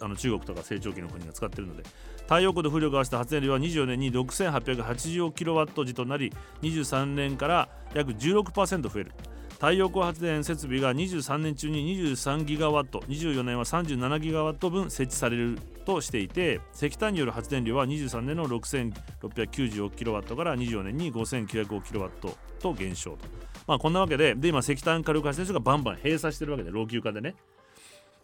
[0.00, 1.82] あの中国とか成長期の国が使ってるので。
[2.28, 6.30] 太陽光と風力を合わせた発電量は24年に6880キロワット時となり
[6.60, 9.12] 23年から約16%増える。
[9.58, 23.18] 太陽光発電設備が23年中に23ギガワット24年は37ギガワット分設置されるとしていて石炭による発電量は23年の6696キロワットから24年に5905キロワットと減少と。
[23.66, 27.34] まあこんなわけでで今石炭火力発電所がバンバン閉鎖してるわけで老朽化でね。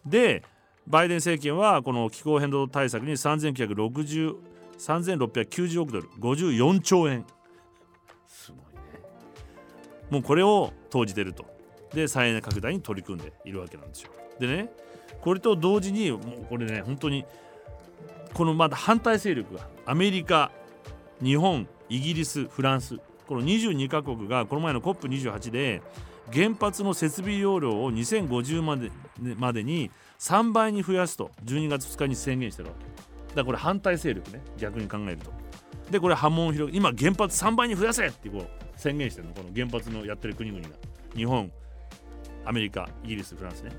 [0.05, 0.41] で
[0.87, 4.35] バイデン政権はこの気候変動対策に3960
[4.77, 7.25] 3690億ドル54兆円
[10.09, 11.45] もうこれを投じてると。
[11.93, 14.11] で再エネ拡大に取り組んでいるわけなんですよ。
[14.39, 14.69] でね
[15.21, 17.25] これと同時にもうこれね本当に
[18.33, 20.51] このまだ反対勢力がアメリカ
[21.23, 25.81] 日本イギリスフランスこの22カ国がこの前の COP28 で
[26.33, 28.91] 原発の設備容量を2050まで
[29.37, 29.89] までに
[30.19, 32.85] 3倍に増やすと12月2日に宣言してるわけ。
[33.35, 35.31] だからこれ反対勢力ね逆に考えると。
[35.91, 40.75] でこれ波紋を広げ今原発3倍に増やせってこう宣言してるのこの原発のやってる国々が。
[41.15, 41.49] 日本
[42.43, 43.71] アメリカイギリスフランスね。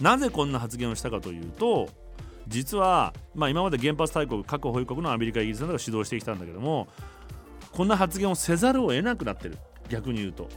[0.00, 1.88] なぜこんな発言をしたかというと
[2.48, 6.88] 実は、まあ、今まで原発大国各保有国のアメリカイギリスなどが主導してきたんだけども
[7.72, 9.58] こんな発言をせざるを得なくなってる。
[9.88, 10.48] 逆に言うと。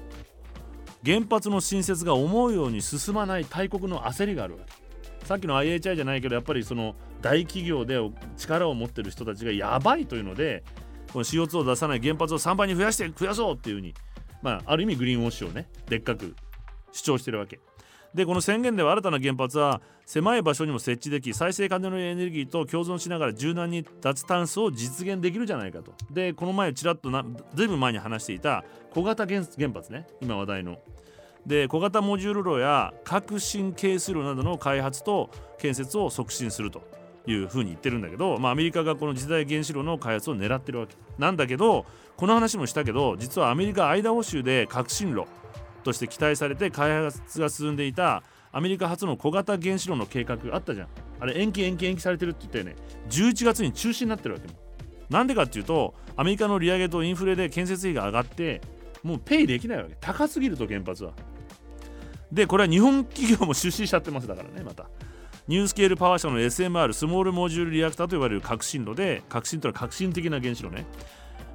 [1.05, 4.86] 原発の新設が思うように進まない大国の焦りがあるわけ。
[5.27, 7.99] さっきの IHI じゃないけどやっぱりその大企業で
[8.37, 10.63] 力を持ってる人たちがやばいというので
[11.11, 13.93] この CO2 を出さない原発を3倍に増やして増やそうっていうふうに、
[14.41, 16.33] まあ、ある意味グリーンウォッシュをねでっかく
[16.93, 17.59] 主張してるわけ。
[18.13, 25.93] でこの宣言では新たな原発は狭い場所にも設置でき再生可能エネルギーと共存しながら柔軟に脱炭素を実現できるじゃないかと。
[26.09, 29.43] でこの前ちらっとなずいぶん前に話していた小型原
[29.73, 30.77] 発ね今話題の。
[31.45, 36.81] で小型モジュール炉や革新係数炉などの開発と建設を促進すると
[37.25, 41.85] いうふうに言ってるんだけど、まあ、アメリカがこの次世代原子炉の開発を狙ってるわけなんだけど
[42.15, 45.27] この話もしたけど実はアメリカアイダホ州で革新炉
[45.83, 50.87] として期待されて開発が進んでいたアメリカ初の小型原子炉の計画あったじゃん。
[51.19, 52.75] あれ延期延期延期されてるって言ったよね。
[53.09, 54.47] 11月に中止になってるわけ
[55.09, 58.61] なんでかっていうとアメリカの利上げとインフレで建設費が上がって
[59.07, 59.95] もうペイできないわけ。
[60.01, 61.13] 高すぎると原発は。
[62.31, 64.89] でこれは日本企業も出資しちゃってますだからねまた。
[65.47, 70.85] ニュースケールパワー社の SMR スモールモジュールリアクターと呼ばれる革新炉で革新というのは革新的な原子炉ね。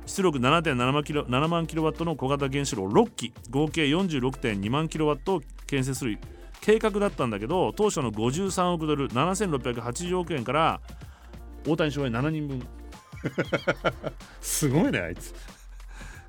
[0.07, 3.35] 出力7.7万キロ7万キロワットの小型原子炉6基。
[3.51, 6.19] 合計46.2万キロワットを建設する。
[6.63, 10.81] 計画だったんだけど当初の53億ドル7680億円から
[11.67, 12.67] 大谷翔平7人分。
[14.41, 15.35] すごいねあいつ。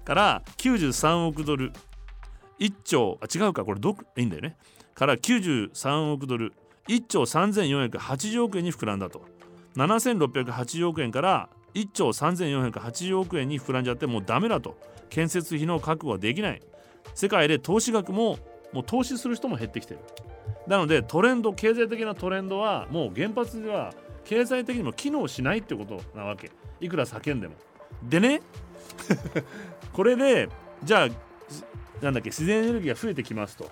[0.05, 1.71] から93億ドル。
[2.59, 4.57] 1兆あ違うかこれどいいんだよね。
[4.95, 6.53] から93億ドル。
[6.87, 9.21] 1兆3480億円に膨らんだと。
[9.75, 14.77] 7680億円から1兆3480億円に膨らんじゃってもうダメだと。
[15.09, 16.61] 建設費の確保はできない。
[17.15, 18.37] 世界で投資額も
[18.71, 19.99] もう投資する人も減ってきてる。
[20.67, 23.93] なのでトレンド経済的なトレンドはもう原発では
[24.25, 26.51] 経済的にも機能しないってことなわけ。
[26.79, 27.55] いくら叫んでも。
[28.03, 28.41] でね。
[29.93, 30.49] これで
[30.83, 33.69] じゃあなんだっけ自然エネルギーが増えてきますと。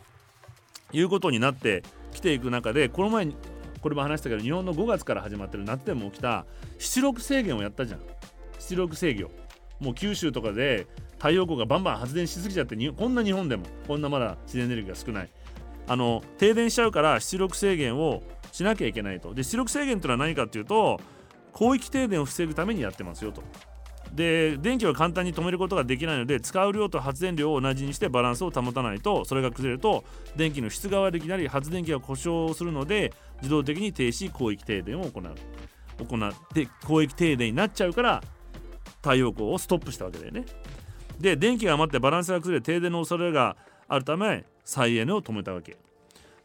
[0.94, 3.28] いうことになってきていく中でこの前
[3.82, 6.46] これも話したけど日本の5月から始まってる夏でも起きた
[6.78, 8.02] 出力制限をやったじゃん。
[8.60, 9.32] 出力制御。
[9.80, 10.86] もう九州とかで
[11.18, 15.30] 太陽光がバンバン発電しすぎちゃってこんな日本でもこんなまだ自然エネルギーが少ない。
[15.88, 19.34] あの停電しちゃうから出力制限をしなきゃいけないと。
[19.34, 21.00] で出力制限というのは何かっていうと
[21.56, 23.42] 広域停電を防ぐためにやってますよと。
[24.14, 30.04] で電気は簡単に止めることができないので使う量と発電量を同じにしてバランスを保たないとそれが崩れると
[30.36, 35.36] 電気の質が悪くなり発電機が故障するので自動的に停止広域停電を行う。
[36.06, 38.24] 行って広域停電になっちゃうから
[39.02, 40.46] 太陽光をストップしたわけだよね。
[41.20, 43.56] で電気が余ってバランスが崩れ停電の恐れが
[43.88, 45.78] あるため再エネを止めたわけ。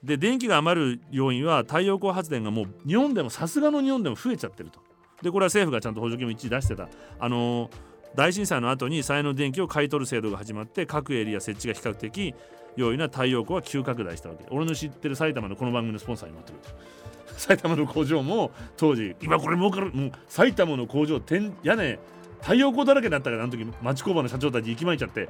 [0.04, 4.86] で電気が余る要因は太陽光発電がもう日本でもさすがの日本でも増えちゃってると。
[5.22, 6.88] でこれは政府がちゃんと補助金も一時出してた。
[7.18, 7.70] あの、
[8.14, 12.34] 大震災の後に再エネの電気を買い取る制度が始まって各エリア設置が比較的
[12.76, 14.46] 容易な太陽光は急拡大したわけ。
[14.50, 16.58] 俺の知ってる埼玉のこの番組のスポンサーになってる。
[17.36, 21.98] 埼玉の工場も当時今これ儲かるもう埼玉の工場天屋根
[22.40, 25.28] 太陽光だらけだったからあの時町工場の社長たち行きまいちゃって。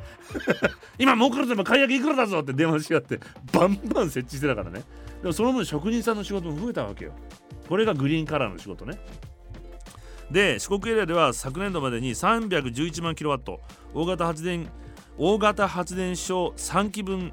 [0.99, 3.19] 今儲かると買い上げいくらだぞって電話し合って
[3.53, 4.85] バンバン設置してたからね。
[5.23, 7.13] でもその分職人さんの仕事も増えたわけよ。
[7.69, 8.99] これがグリーンカラーの仕事ね。
[10.31, 13.61] で四国エリアでは昨年度までに311万キロワット。
[13.95, 14.69] 大型発電
[15.19, 17.33] 大型発電所3基分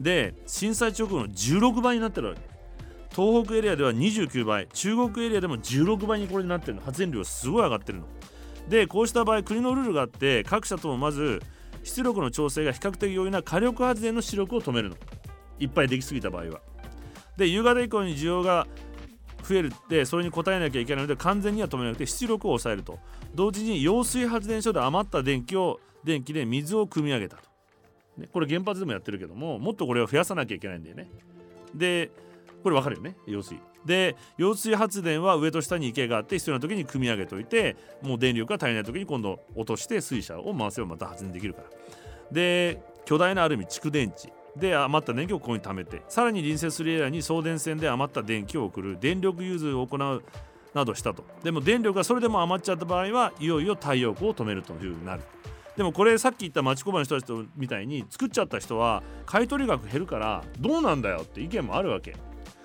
[0.00, 2.40] で震災直後の16倍になってるわけ。
[3.14, 4.66] 東北エリアでは29倍。
[4.72, 6.80] 中国エリアでも16倍にこれになってるの。
[6.82, 8.06] 発電量すごい上がってるの。
[8.68, 11.42] でこうした場合国のルールがあって各社ともまず
[11.82, 14.96] 出力の調整が比較的容易な火力発電の出力を止めるの。
[15.58, 16.60] いっぱいできすぎた場合は。
[17.36, 18.66] で夕方以降に需要が
[19.42, 22.98] 増えるってそれに応えなきゃいけないので完全には止めなくて出力を抑えると。
[23.34, 27.42] 同時に揚水発電所で余った電気を電気で水を汲み上げたと、
[28.18, 31.10] ね、これ原発でもやってるけどももっとこれを増やさなきゃいけないんだよね。
[31.74, 32.10] で
[32.62, 33.58] これ分かるよね揚水。
[33.84, 41.68] で揚水発電は上と下に池があって必要な時に汲み上げといてもう電力が足りない時に今度落として水車を回せばまた発電できるから。
[42.30, 44.32] で巨大なある意味蓄電池。
[44.56, 50.22] で余った電気をここに貯めてさらに隣接するエリアに送電線で余った電気を送る電力融通を行う
[50.74, 51.24] などしたと。
[51.42, 55.22] でも電力がそれでも余っちゃった場合はいよいよ太陽光を止めるというふうになる。
[55.76, 62.14] でもこれさっき言った町工場の人たちみたいに作っちゃった人は買取額減るからどうなんだよって意見もあるわけ。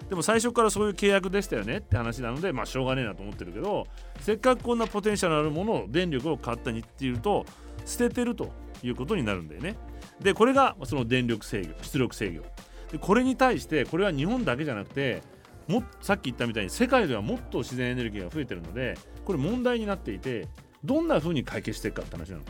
[0.09, 3.87] でも最初からそういう契約でしたよねって話なのでまあしょうがねえなと思ってるけど
[4.21, 7.45] せっかくこんなポテンシャルあるものを電力を買ったにっていうと
[7.85, 9.75] 捨ててるということになるんだよね。
[10.21, 12.43] でこれがその電力制御出力制御。
[12.91, 15.21] でこれに対してこれは日本だけじゃなくて
[15.67, 20.47] もさっき言ったみたいに世界ではもっと自然エネルギーが増えてるのでこれ問題になっていて
[20.83, 22.43] どんな風に解決していくかって話なの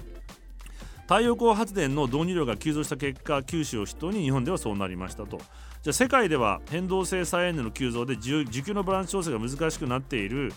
[1.07, 5.38] 太陽光発電の導入量が急増した結果九州を筆頭に日本ではそうなりましたと。
[5.82, 10.51] じゃあ世界では変動性再エネの急増で需給のバランス調整が難しくなっている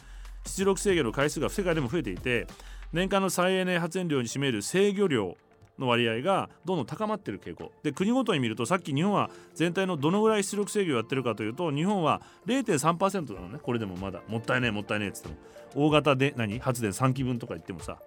[0.45, 2.49] 出力制御の回数が世界でも増えていて
[2.93, 5.37] 年間の再エネ発電量に占める制御量
[5.81, 7.73] の割合がどんどん高まっている傾向。
[7.83, 13.59] で国ごとに見るとさっき日本は全体のどのぐらい出力制御をやってるかというと日本は0.3%なのね。
[13.61, 14.21] これでもまだ。
[14.29, 15.35] もったいねえもったいねえっつっても。
[15.75, 16.59] 大型で何？
[16.59, 17.99] 発電3基分とか言ってもさ。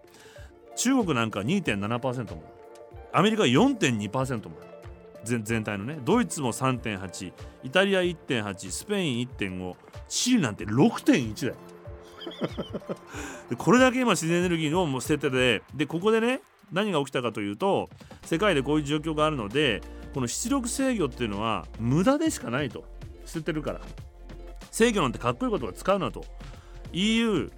[0.76, 2.44] 中国なんか2.7%も。
[3.12, 4.56] アメリカ4.2%も。
[5.24, 6.00] 全全体のね。
[6.04, 9.76] ドイツも3.8イタリア1.8スペイン1.5
[10.08, 11.56] チリなんて6.1だよ。
[13.58, 16.42] これだけ今自然エネルギーの捨ててででここでね
[16.72, 17.90] 何が起きたかというと
[18.26, 19.82] 世界でこういう状況があるので
[20.14, 22.86] この出力制御っていうのは無駄でしかないと。
[23.26, 23.82] 捨ててるから。
[24.70, 26.26] 制御なんてかっこいいことが使うなと。
[26.92, 27.52] EU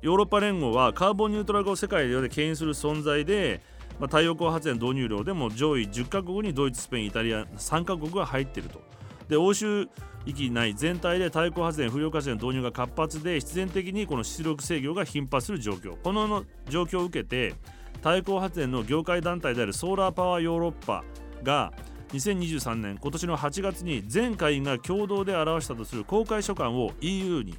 [0.00, 3.60] ヨーロッパ連合はカーボンニュートラル化を世界で牽引する存在で
[3.98, 8.80] まあ、太陽光発電導入量でも上位10カ国にドイツスペインイタリア3カ国が入っていると。
[9.28, 9.88] で欧州
[10.24, 15.96] 域内全体で太陽光発電風力発電導入が活発で必然的にこの出力制御が頻発する状況。
[16.00, 17.54] この状況を受けて
[17.98, 21.04] 太陽光発電の業界団体であるソーラーパワーヨーロッパ
[21.42, 21.72] が
[22.12, 27.58] 2023年今年の8月に全会員が共同で表したとする公開書簡を EU に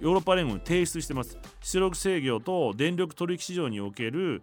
[0.00, 1.38] ヨーロッパ連合に提出しています。
[1.62, 4.42] 出力制御と電力取引市場における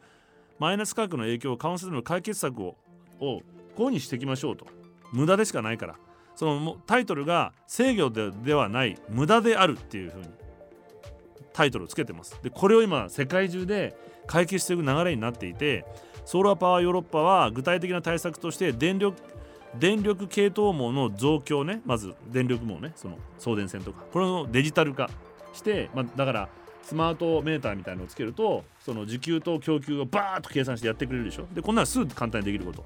[0.60, 2.76] マイナス価格の影響を緩和するの解決策を
[3.20, 3.42] を
[3.76, 4.66] こうにしていきましょうと。
[5.12, 5.96] 無駄でしかないから。
[6.36, 10.30] そのタイトルが制御でではない無駄であるっていう風に
[11.54, 12.40] タイトルをつけてます。
[12.42, 13.96] でこれを今世界中で
[14.28, 15.86] 解決していく流れになっていて
[16.26, 19.18] ソーラーパワーヨーロッパは具体的な対策として電力
[19.78, 25.10] 電力系統網の増強ねまず電力網ねその送電線とかこれをデジタル化
[25.54, 26.50] して、まあ、だから
[26.84, 31.46] スマートメーターみたいのをつけるとその需給と供給をバーッと計算してやってくれるでしょ。
[31.54, 32.86] でこんなのすぐ簡単にできること。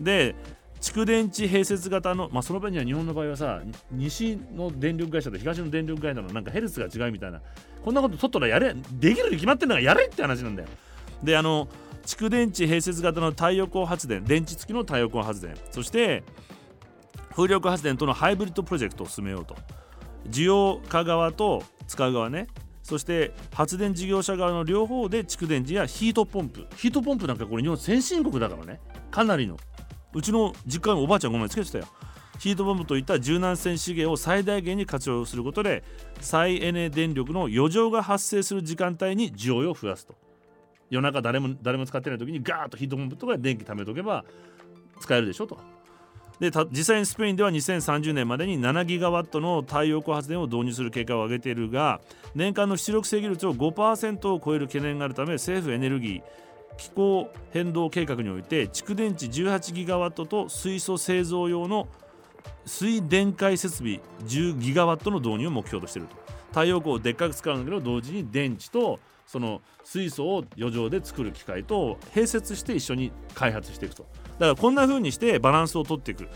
[0.00, 0.34] で
[0.80, 7.40] 蓄電池併設型の、まあ、その場合には日本の場合はさ西の電力会社と東の電力会社のなんかヘルツが違うみたいな。
[7.84, 10.68] こんなこと取ったらやれできるに決まってんだからやれって話なんだよ。
[11.22, 11.68] であの
[12.04, 15.54] 蓄電池併設型の太陽光発電電池付きの太陽光発電。
[15.70, 16.24] そして
[17.34, 19.56] 風力発電とのハイブリッドプロジェクトを進めようと。
[20.28, 22.48] 需要家側と使う側ね。
[22.82, 26.66] そして発電事業者側の両方で蓄電池やヒートポンプ。
[26.76, 28.80] ヒートポンプなんかこれ日本先進国だからね。
[29.10, 29.56] かなりの。
[30.16, 31.84] うちの実家のおばあちゃんごめんつけてたよ
[32.38, 35.84] ヒートポンプといった柔軟性資源を最大限に活用することで
[36.22, 40.14] 再エネ電力の余剰が発生する時間帯に需要を増やすと
[40.88, 44.24] 夜中誰も誰も使ってない時にガーッとヒートポンプとか電気貯めとけば
[45.00, 45.58] 使えるでしょと。
[46.40, 52.00] で実際にスペインでは2030年までに7ギガワットの太陽光発電を導入する計画を挙げているが
[52.34, 56.22] 年間の出力制御率を5%を超える懸念があるため政府エネルギー
[56.76, 61.88] 気候変動計画において蓄電池18ギガワットと水素製造用の
[62.64, 66.16] 水電解設備10ギガワットの導入を目標としていると。
[66.50, 74.06] 太陽光をでっかく使うんだけど同時に電池とその水素を余剰で作る機械と併設して一緒に開発していくと。
[74.38, 76.28] だからこんな風にしてバランスをとっていく。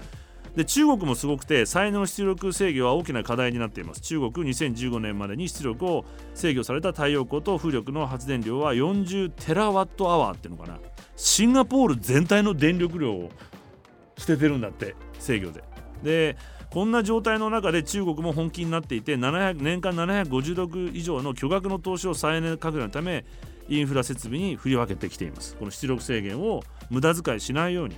[0.57, 4.01] で中国もすごくて再エネの出力制御は大きな課題になっています。
[4.01, 10.79] 中国2015年までに出力を制御された太陽光と風力の発電量は40テラワットアワーっていうのかな。
[11.17, 13.31] シンガポール全体の電力量を
[14.19, 15.63] 捨ててるんだって制御で。
[16.03, 16.37] で
[16.71, 23.25] こんな状態の中で中国も本気になっていて700年間750億以上の巨額の投資を再エネ拡大のため
[23.69, 25.57] インフラ設備に振り分けてきています。
[25.57, 27.97] この出力制限を無駄遣いしないように。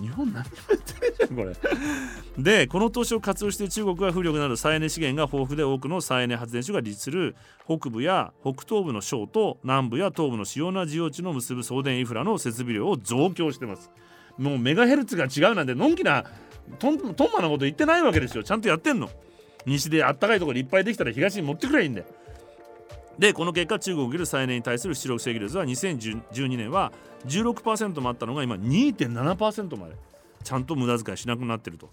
[0.00, 2.42] 日本何もやってないじゃんこれ。
[2.42, 7.36] でこの投資を活用して中国は風力など再エネ資源が豊富で多くの再エネ発電所が立地する
[7.66, 13.90] 北部や北東部の省と南部や東部の主要な需要地の結ぶ送電インフラの設備量を増強してます。
[14.36, 16.24] もうメガヘルツが違うなんてのんきな
[16.78, 19.10] とんとんまなこと言ってないわけですよちゃんとやってんの。
[19.66, 22.06] 西であったかいところいっぱいできたら東に持ってくればいいんだよ。
[23.18, 26.92] でこの結果中国にる再燃に対する出力制御率は2012年は
[27.26, 29.96] 16%もあったのが今2.7%まで
[30.44, 31.90] ちゃんと無駄遣いしなくなってると。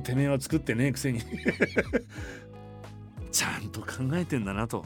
[0.00, 1.20] てめえは作ってねえくせに。
[3.32, 4.84] ちゃんと考えてんだなと。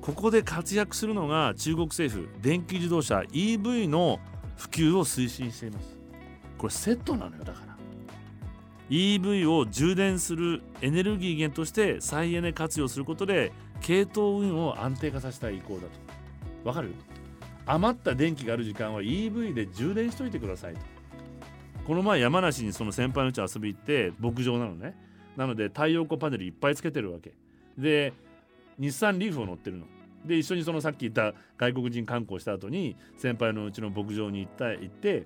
[0.00, 4.20] ここで活躍するのが中国政府電気自動車 EV の
[4.56, 5.96] 普及を推進しています。
[6.56, 7.76] これセットなのよだから。
[8.90, 13.52] EV を充電するエネルギー源として再エネ活用することで
[13.82, 15.88] 系統運を安定化させたい意向だと。
[16.64, 16.94] わかる？
[17.66, 20.80] 余った電気がある時間は EV で充電しといてくださいと。
[21.88, 24.94] この前山梨にその先輩のうち遊び行って牧場なのね。
[25.38, 27.32] なので太陽光パネルいっぱいつけてるわけ。
[27.78, 28.12] で
[28.78, 29.86] 日産リーフを乗ってるの。
[30.22, 35.24] で一緒にそのさっき言った外国人観光した後に先輩のうちの牧場に行った行って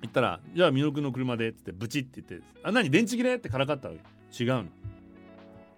[0.00, 3.94] 行ったら「じゃあ美濃君の車で」っつってブチって言って「あ何電池切れ?」ってからかったわ
[4.32, 4.42] け。
[4.42, 4.64] 違うの。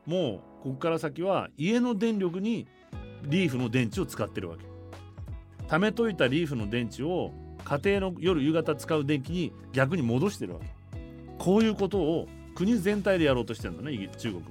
[0.06, 2.68] もうここから先は家の電力に
[3.24, 4.64] リーフの電池を使ってるわけ。
[5.66, 7.32] 貯めといたリーフの電池を
[7.68, 10.66] 家庭の夜夕方使う電気に逆に戻してるわけ。
[11.36, 14.42] こういうことを国全体でやろうとしてるんだね中国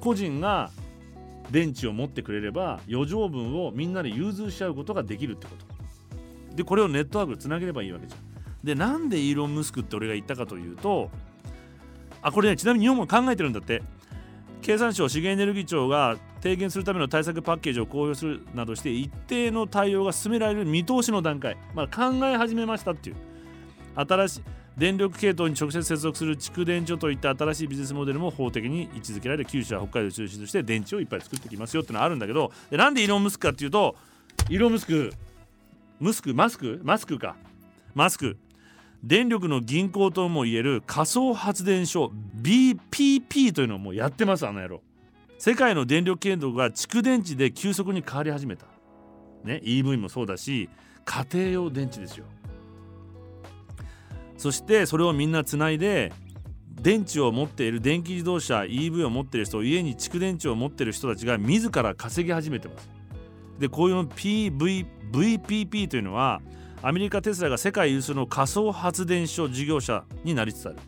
[0.00, 0.70] 個人が
[1.50, 6.56] 電池を持ってくれれば余剰分をみんなで融通し合うことができるってこと。
[6.56, 8.20] でこれをネットワークつなげればいいわけじゃん。
[8.64, 11.10] でなんでイーロン・ムスクって俺が言ったかというと
[12.20, 13.82] あこれねちなみに日本も考えてるんだって。
[14.60, 23.16] 経産省資源エネルギー庁が提言するための対策パッケージを公表するなどして一定の対応が進められる見通しの段階、まあ、考え始めましたっていう。
[23.94, 24.42] 新しい
[24.76, 33.96] 電力系統に直接接続する蓄電所といった新しいビジネスモデルも法的に位置づけられ九州や北海道を中心として電池をいっぱい作ってきますよってのはあるんだけどでなんでイロン・ムスクかっていうと
[34.48, 35.12] イロン・ムスク
[35.98, 36.80] ムスクマスク？
[36.84, 37.34] マスクか。
[37.94, 38.38] マスク。
[39.02, 44.82] 電力の銀行ともいえる仮想発電所 BPP というのをもうやってますあの野郎。
[45.38, 48.66] 世界の電力系統が蓄電池で急速に変わり始めた。
[49.44, 50.68] ね EV もそうだし
[51.04, 52.26] 家庭用電池ですよ。
[54.36, 56.12] そしてそれをみんなつないで
[56.68, 62.90] 電池を持っている電気自動車 EV を持っている人家に蓄電池を持っている人たちが自ら稼ぎ始めてます。
[63.60, 66.42] でこういう PV VPP というのは
[66.82, 70.78] アメリカテスラが世界有数の仮想発電所事業者になりつつある。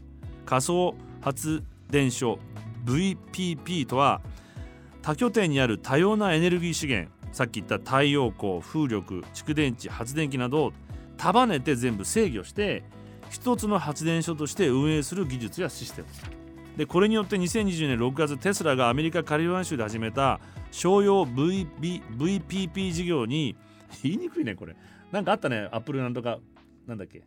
[0.44, 2.40] 仮想発電所
[2.84, 4.20] VPP とは
[5.03, 10.72] 多拠点にある多様なエネルギー資源さっき言った太陽光風力蓄電池発電機などを
[11.16, 12.82] 束ねて全部制御して
[13.30, 16.09] 一つの発電所として運営する技術やシステム。
[16.76, 20.40] でこれによって2020年6月テスラがアメリカカリフォルニア州で始めた
[20.70, 23.57] 商用 VB VPP 事業に
[24.03, 24.74] 言いにくいねこれ。
[25.12, 26.38] なんかあったねアップルなんとか
[26.86, 27.22] なんだっけ？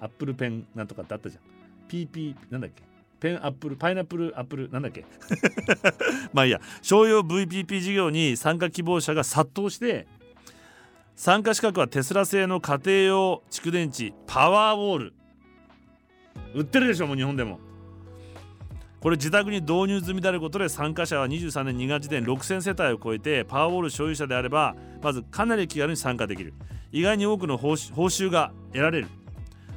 [0.00, 1.42] アップルペンなんとかってあったじゃん。
[1.88, 2.82] PP なんだっけ？
[3.20, 5.04] ペンアップルパイナップルアップルなんだっけ？
[6.32, 6.60] まあいいや。
[6.82, 10.06] 商用 VPP 事業に参加希望者が殺到して
[11.14, 15.12] 参加資格はテスラ製の家庭用蓄電池パワーウォール
[16.54, 17.60] 売ってるでしょもう日本でも。
[19.00, 26.52] これ自宅に導入済みであることで参加者は23年2月時点6000世帯を超えてパワーウォール所有者であればまずかなり気軽に参加できる。
[26.92, 29.06] 意外に多くの報酬が得られる。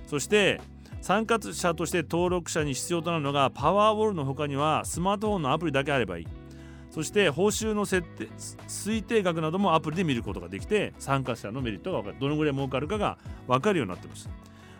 [0.08, 0.60] そして
[1.04, 6.28] 参加者として登録者に必要となるのがパワーウォールの他にはスマートフォンのアプリだけあればいい。
[6.91, 8.30] そして報酬の設定
[8.70, 12.18] 推定額などもアプリで見ることができて参加者のメリットが分かる。
[12.22, 14.30] どのぐらい儲かるかが分かるようになってます。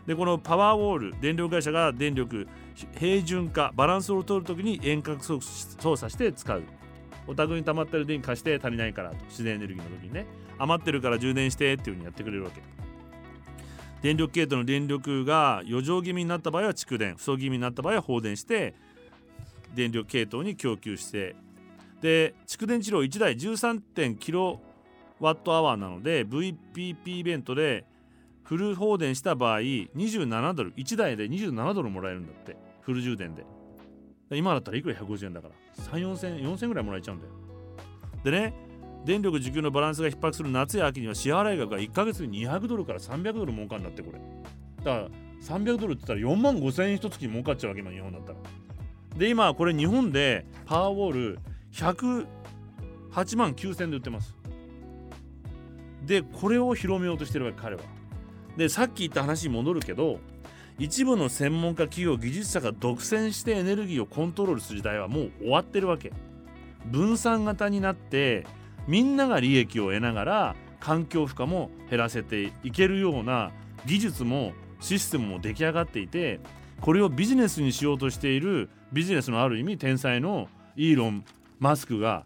[0.08, 2.48] でこのパワーウォール電力会社が電力
[2.98, 6.64] 平準化バランスを取るときに遠隔操作して使う。
[7.28, 10.26] お宅に溜まってる電気貸して足りないからと自然エネルギーの時にね
[10.58, 12.62] 余ってるから充電してっていう風にやってくれるわけ。
[14.04, 18.76] 電力系統の電力が余剰気味になった場合は蓄電不足気味になった場合は放電して
[19.74, 21.36] 電力系統に供給して。
[22.02, 24.60] で蓄電池量1台13.0キロ
[25.22, 27.86] ワットアワーなので VPP イベントで
[28.44, 32.58] フル放電した場合27ドル1台で27ドルもらえるんだって。
[32.82, 33.46] フル充電で。
[34.32, 35.54] 今だったらいくら？150円だから。
[35.82, 37.32] 3 4千4000ぐらいもらえちゃうんだよ。
[38.26, 38.54] でね
[39.06, 44.20] 電力需給のバランスが逼迫する夏や秋には支払い額が1ヶ月に200ドルから300ドル儲かんだってこれ。
[44.84, 45.10] だから
[45.42, 48.32] 300ドルって言ったら4万5000円一月儲かっちゃうわけ今日本だった。
[48.32, 48.38] ら
[49.18, 51.40] で今これ日本でパワーウォール
[51.74, 54.36] 108万9000で売ってます。
[56.06, 57.82] でこれを広めようとしてるわけ彼は。
[58.58, 60.20] でさっき言った話に戻るけど
[60.80, 66.14] 一部の専門家企業技術者が独占してエネルギーをコントロールする時代はもう終わってるわけ。
[66.86, 68.46] 分散型になって
[68.88, 73.52] みんなが利益を得ながら環境負荷も減らせていけるような
[73.86, 76.40] 技術もシステムも出来上がっていて
[76.82, 81.24] これをビジネスにしようとしているビジネスのある意味天才のイーロン
[81.60, 82.26] マスクが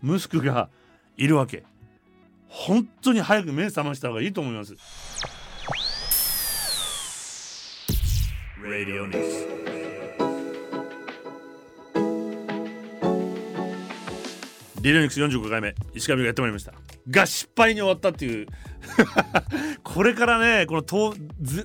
[0.00, 0.68] ムスクが
[1.16, 1.62] いるわけ。
[2.48, 4.74] 本当に早く目覚ました方がいいと思います。
[14.82, 16.72] リレニクス45回目石上がやってまいりました。
[17.08, 18.48] が失敗に終わったっていう。
[19.84, 21.14] これからねこの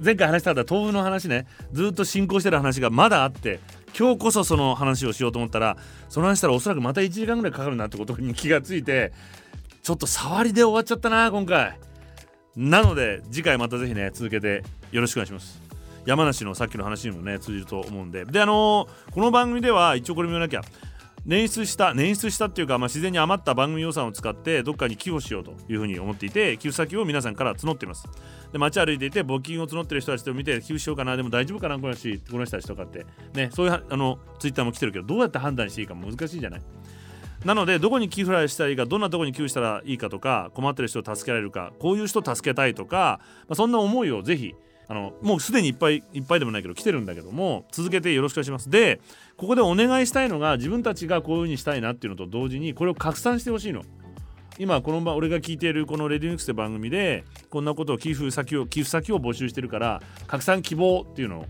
[0.04, 3.60] 前回話した豆腐の話ねずっと進行してる話がまだあって
[3.98, 5.78] 今日こそその話をしようと思ったら
[6.10, 9.12] その話したらおそらくまた1時間ぐらいかかるなってことに気がついて
[9.82, 11.80] ちょっと触りで終わっちゃったな今回。
[12.56, 15.60] なので次回またぜひね続けてよろしくお願いします。
[16.06, 18.26] 山梨のさっきの話にもね通じると思うんで。
[18.26, 20.62] であのー、この番組では一応これも言わなきゃ。
[21.28, 28.08] 捻出した捻出したっていうか、まあ、自然に余った番組予算を使ってどっかに寄付しようというふうに思っていて寄付先を皆さんから募っています。
[28.54, 36.62] で街歩いていて募金を募ってる人たちを見て寄付しようかなでも大丈夫かなこの人この人たちとかってねそういうあのツイッターも来てるけどどうやって判断していいか難しいじゃない。
[37.46, 44.56] なのでどこに寄付したらいいかどんなとこに寄付したらいいかとか困ってる人を助けられるかこういう人を助けたいとか、まあ、そんな思いをぜひ
[44.90, 48.70] あのもうすでにいっぱいいっぱいでもないけど来てるんだけども続けてよろしくお願いします。
[48.70, 49.02] で
[49.36, 53.84] ここでお願いしたいのが自分たちがこういう風にしたいなっていうのと同時にこれを拡散してほしいの。
[54.60, 61.46] 今この場俺が聞いているこの「レディニックス」って番組でこんなことを寄付先を寄付先を募集してるから拡散希望っていうのを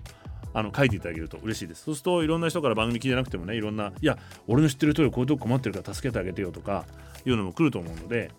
[0.53, 1.83] あの書いていただけると嬉しいです。
[1.83, 4.17] そうするといろんな人から番組聞いてなくてもねいろんないや
[4.47, 6.85] 俺の知ってる人よこういうとこ困ってるから助けてあげてよとか
[7.25, 8.31] いうのも来ると思うので。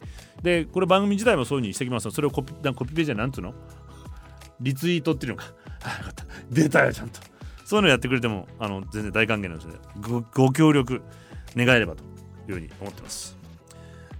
[0.42, 2.10] でこれ番組自体もそういう風にしてきます。
[2.10, 3.54] それをコピコピペじゃなんつうの？
[4.60, 5.52] リツイートっていうのか。
[5.82, 6.24] あよかった。
[6.50, 7.20] 出たよちゃんと。
[7.64, 9.66] そういうのやってくれてもあの全然大歓迎なので
[10.00, 11.02] ごご協力
[11.54, 12.02] 願えればと
[12.48, 13.36] いうふうに思ってます。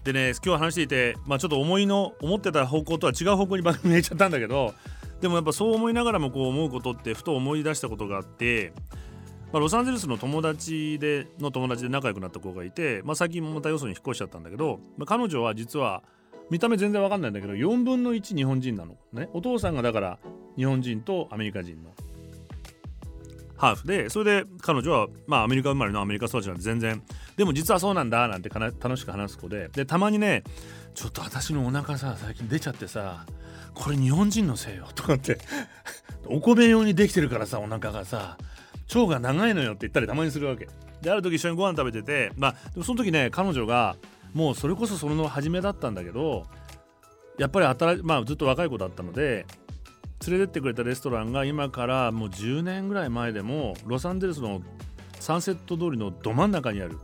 [0.04, 4.74] でね今日話していて、まあ、ちょっと思いの思ってた方向とは違う方向に番組入れちゃったんだけど
[5.22, 8.72] でもやっぱそう思いながらもこう思うことってふと思い出したことがあって、
[9.50, 16.02] まあ、ロサンゼルスの友達での友達で仲良くなった子がいて、まあ、最近もまたよそに引っ越しちゃったんだけど、まあ、彼女は実は
[16.50, 18.96] 見た目全然わかんないんだけど4分の1日本人なの。
[19.12, 19.28] ね。
[19.32, 20.18] お父さんがだから
[20.56, 21.90] 日本人とアメリカ人の。
[23.56, 23.86] ハーフ。
[23.86, 27.02] でそれで彼女はまあアメリカ生まれのアメリカ育ちなんで全然。
[27.36, 29.68] でも実はそうなんだなんて楽しく話す子で。
[29.68, 30.42] でたまにね
[30.94, 33.26] ちょっと私のお腹さ最近出ちゃってさ
[33.74, 35.38] これ日本人のせいよとかって。
[36.26, 38.36] お米用にできてるからさお腹がさ
[38.94, 40.68] 腸が長いのよって言ったりたまにするわけ。
[41.02, 43.96] である時一緒にご飯食べててまあでもその時ね彼女が
[44.34, 46.44] もうそれこそその初めだったんだけど
[47.38, 49.46] やっぱり新まあずっと若い子だったので
[50.26, 54.60] 連れてってくれたレストランが今からもう10年ぐらい前でもロサンゼルスの
[55.20, 56.98] サンセット通りのど真ん中にある。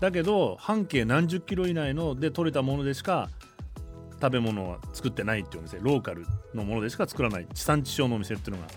[0.00, 3.30] だけど半径何十キロ以内ので取れたものでしか
[4.20, 7.46] 食べ物は作ってないっていうお店ローカルのものでしか作らない。
[7.54, 8.68] 地産地消のお店っていうのが。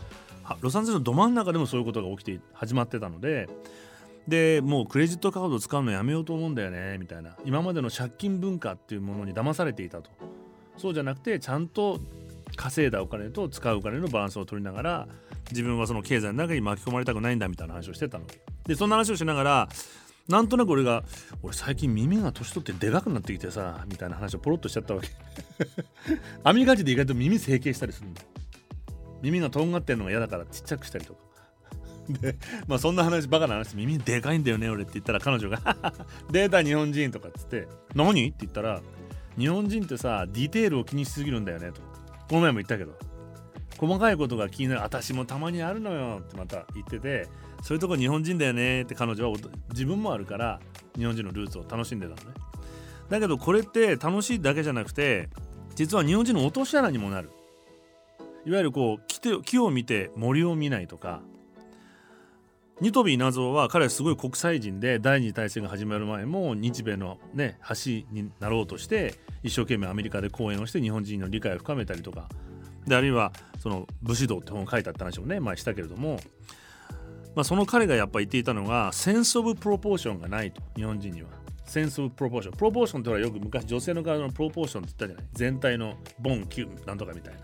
[0.61, 3.49] ロサンゼルスのど真ん中でもそういうことが起きて始まってたので
[4.27, 7.37] でもうクレジットカード使うのやめようと思うんだよねみたいな。
[7.45, 10.09] 今までの借金文化っていうものに騙されていたと。
[10.77, 11.99] そうじゃなくてちゃんと
[12.55, 15.07] 稼いだお金と使うお金のバランスを取りながら
[15.51, 18.25] 自分はその経済の中に巻き込まれたくないんだみたいな話をしてたの。
[18.65, 19.69] でそんな話をしながら
[20.27, 21.05] なんとなく俺が
[21.41, 25.07] 「俺最近耳が年取ってでかくなってきてさ」みたいな話をポロッとしちゃったわけ。
[26.43, 28.21] アメリカ人で意外と耳整形したりするんだ
[29.21, 31.26] 耳がとんがってるのが嫌だからちっちゃくしたりとか。
[32.09, 32.35] で
[32.67, 35.59] まあそんな話バカな話耳でかいんだよね俺って言ったら彼女が
[36.31, 38.81] 「データ日本人」とかっつって「何?」って言ったら
[39.37, 41.81] 「日本人ってさディテールを気にしすぎるんだよね」と。
[42.29, 42.93] この前も言ったけど。
[43.77, 44.81] 細かいことが気になる。
[44.81, 47.27] 私もたまにあるのよってまた言ってて
[47.61, 49.37] そういうとこ日本人だよねって彼女は
[49.69, 50.59] 自分もあるから
[50.97, 52.35] 日本人のルーツを楽しんでたのね。
[53.09, 55.29] だけどこれって楽しいだけじゃなくて
[55.75, 57.29] 実は日本人の落とし穴にもなる。
[58.45, 61.21] いわゆるこう木木を見て森を見ないとか
[62.79, 72.29] 新渡戸稲造は彼はすごい国際人で第二次大戦が始まる前も日米のね橋になろうとして一生懸命アメリカで講演をして日本人の理解を深めたりとか
[72.85, 76.19] であるいはその武士道って本を書いたって話もね前したけれども、
[77.35, 81.29] まあ、その彼がやっぱ言っていたのが sense of proportion がないと日本人には。
[81.65, 82.57] sense of proportion。
[82.57, 87.39] プロポーションってほらよく昔女性の体のプロポーションって言ったじゃない全体のボン、キューなんとかみたいな。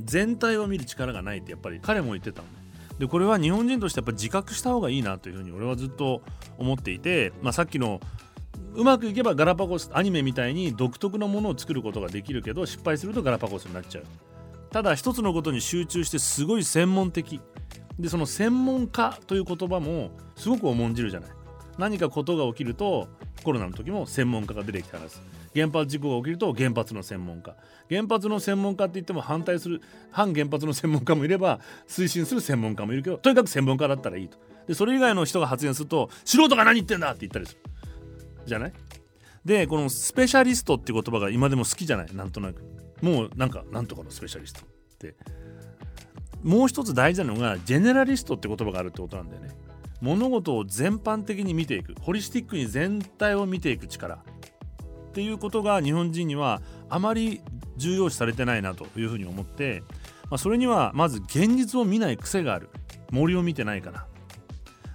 [0.00, 2.65] 全体を見る力がないってやっぱり彼も言ってたのね。
[2.98, 6.22] でこれは日本人としてやっぱ自覚した方がいいなというふうに俺はずっと
[6.58, 8.00] 思っていて、まあ、さっきの
[8.74, 14.04] うまくいけばガラパゴスアニメみたいに独特なものを作ることができるけど失敗するとガラパゴスになっちゃう。
[14.70, 17.40] ただ一つのことに集中してすごい専門的。
[17.98, 21.30] でその専門家という言葉もすごく重んじるじゃない。
[21.78, 23.08] 何かことが起きると
[23.42, 25.18] コロナの時も専門家が出てきたはず
[25.56, 27.56] 原発事故が起きると原発の専門家。
[27.88, 29.80] 原発の専門家って言っても反対する
[30.10, 34.36] 反原発の専門家もいれば推進する専門家もいるけどとにかく専門家だったらいいと。
[34.68, 37.60] でそれ以外の人が発言すると素人が何言ってんだって言ったりする。
[38.44, 38.72] じゃない？
[39.44, 42.14] でこのスペシャリストって言葉が今でも好きじゃない？
[42.14, 42.62] なんとなく。
[43.00, 44.64] もうなんかなんとかのスペシャリストっ
[44.98, 45.14] て。
[46.42, 49.48] もう一つ大事なのがジェネラリストって言葉があるってことなんだよね。
[50.00, 51.94] 物事を全般的に見ていく。
[52.00, 54.22] ホリスティックに全体を見ていく力。
[55.16, 56.60] っていうことが日本人には
[56.90, 57.40] あまり
[57.78, 59.82] 重要視されてないなというふうに思って、
[60.24, 62.68] まあ、それにはまず現実を見ない癖がある。
[63.10, 64.06] 森を見てないから。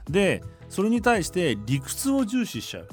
[0.08, 2.88] でそれに対して理屈を重視しちゃう。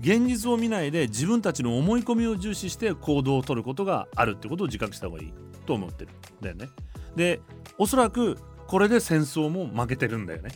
[0.00, 4.32] 現実を見ないで自分たちの思い込みを重視して行動をとることがある。
[4.32, 5.32] ってことを自覚した方がいい
[5.64, 6.10] と思ってる。
[6.10, 6.68] んだよね。
[7.16, 7.40] で
[7.78, 10.50] おそらくこれで戦争も負けてるんだよね。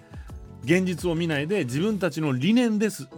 [0.64, 3.09] 現実を見ないで自分たちの理念です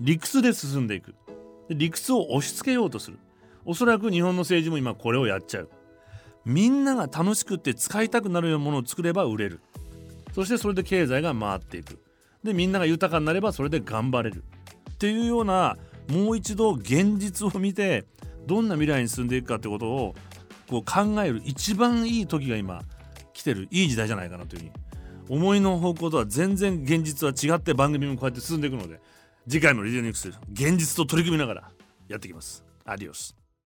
[0.00, 1.14] 理屈で進んでいく。
[1.14, 1.23] で
[1.70, 3.18] 理屈を押し付けようとする。
[3.64, 5.70] おそらく日本の政治も今これをやっちゃう。
[6.44, 9.60] みんなが楽しくって使いたくなるようなものを作れば売れる。
[10.34, 11.98] そしてそれで経済が回っていく。
[12.42, 14.44] でみんなが豊かになればそれで頑張れる。
[14.90, 15.76] っていうような
[16.08, 18.04] もう一度現実を見て
[18.46, 20.14] どんな未来に進んでいくかってことを
[20.68, 22.82] こう考える一番いい時が今
[23.32, 23.68] 来てる。
[23.70, 24.72] いい時代じゃないかなというふうに。
[25.30, 29.00] 思いの方向とは全然現実は違って番組もこうやって進んでいくので。
[29.48, 31.70] 次回もリディオニクス現実と取り組みながら
[32.08, 32.64] やっていきます。
[32.84, 33.43] アディオス。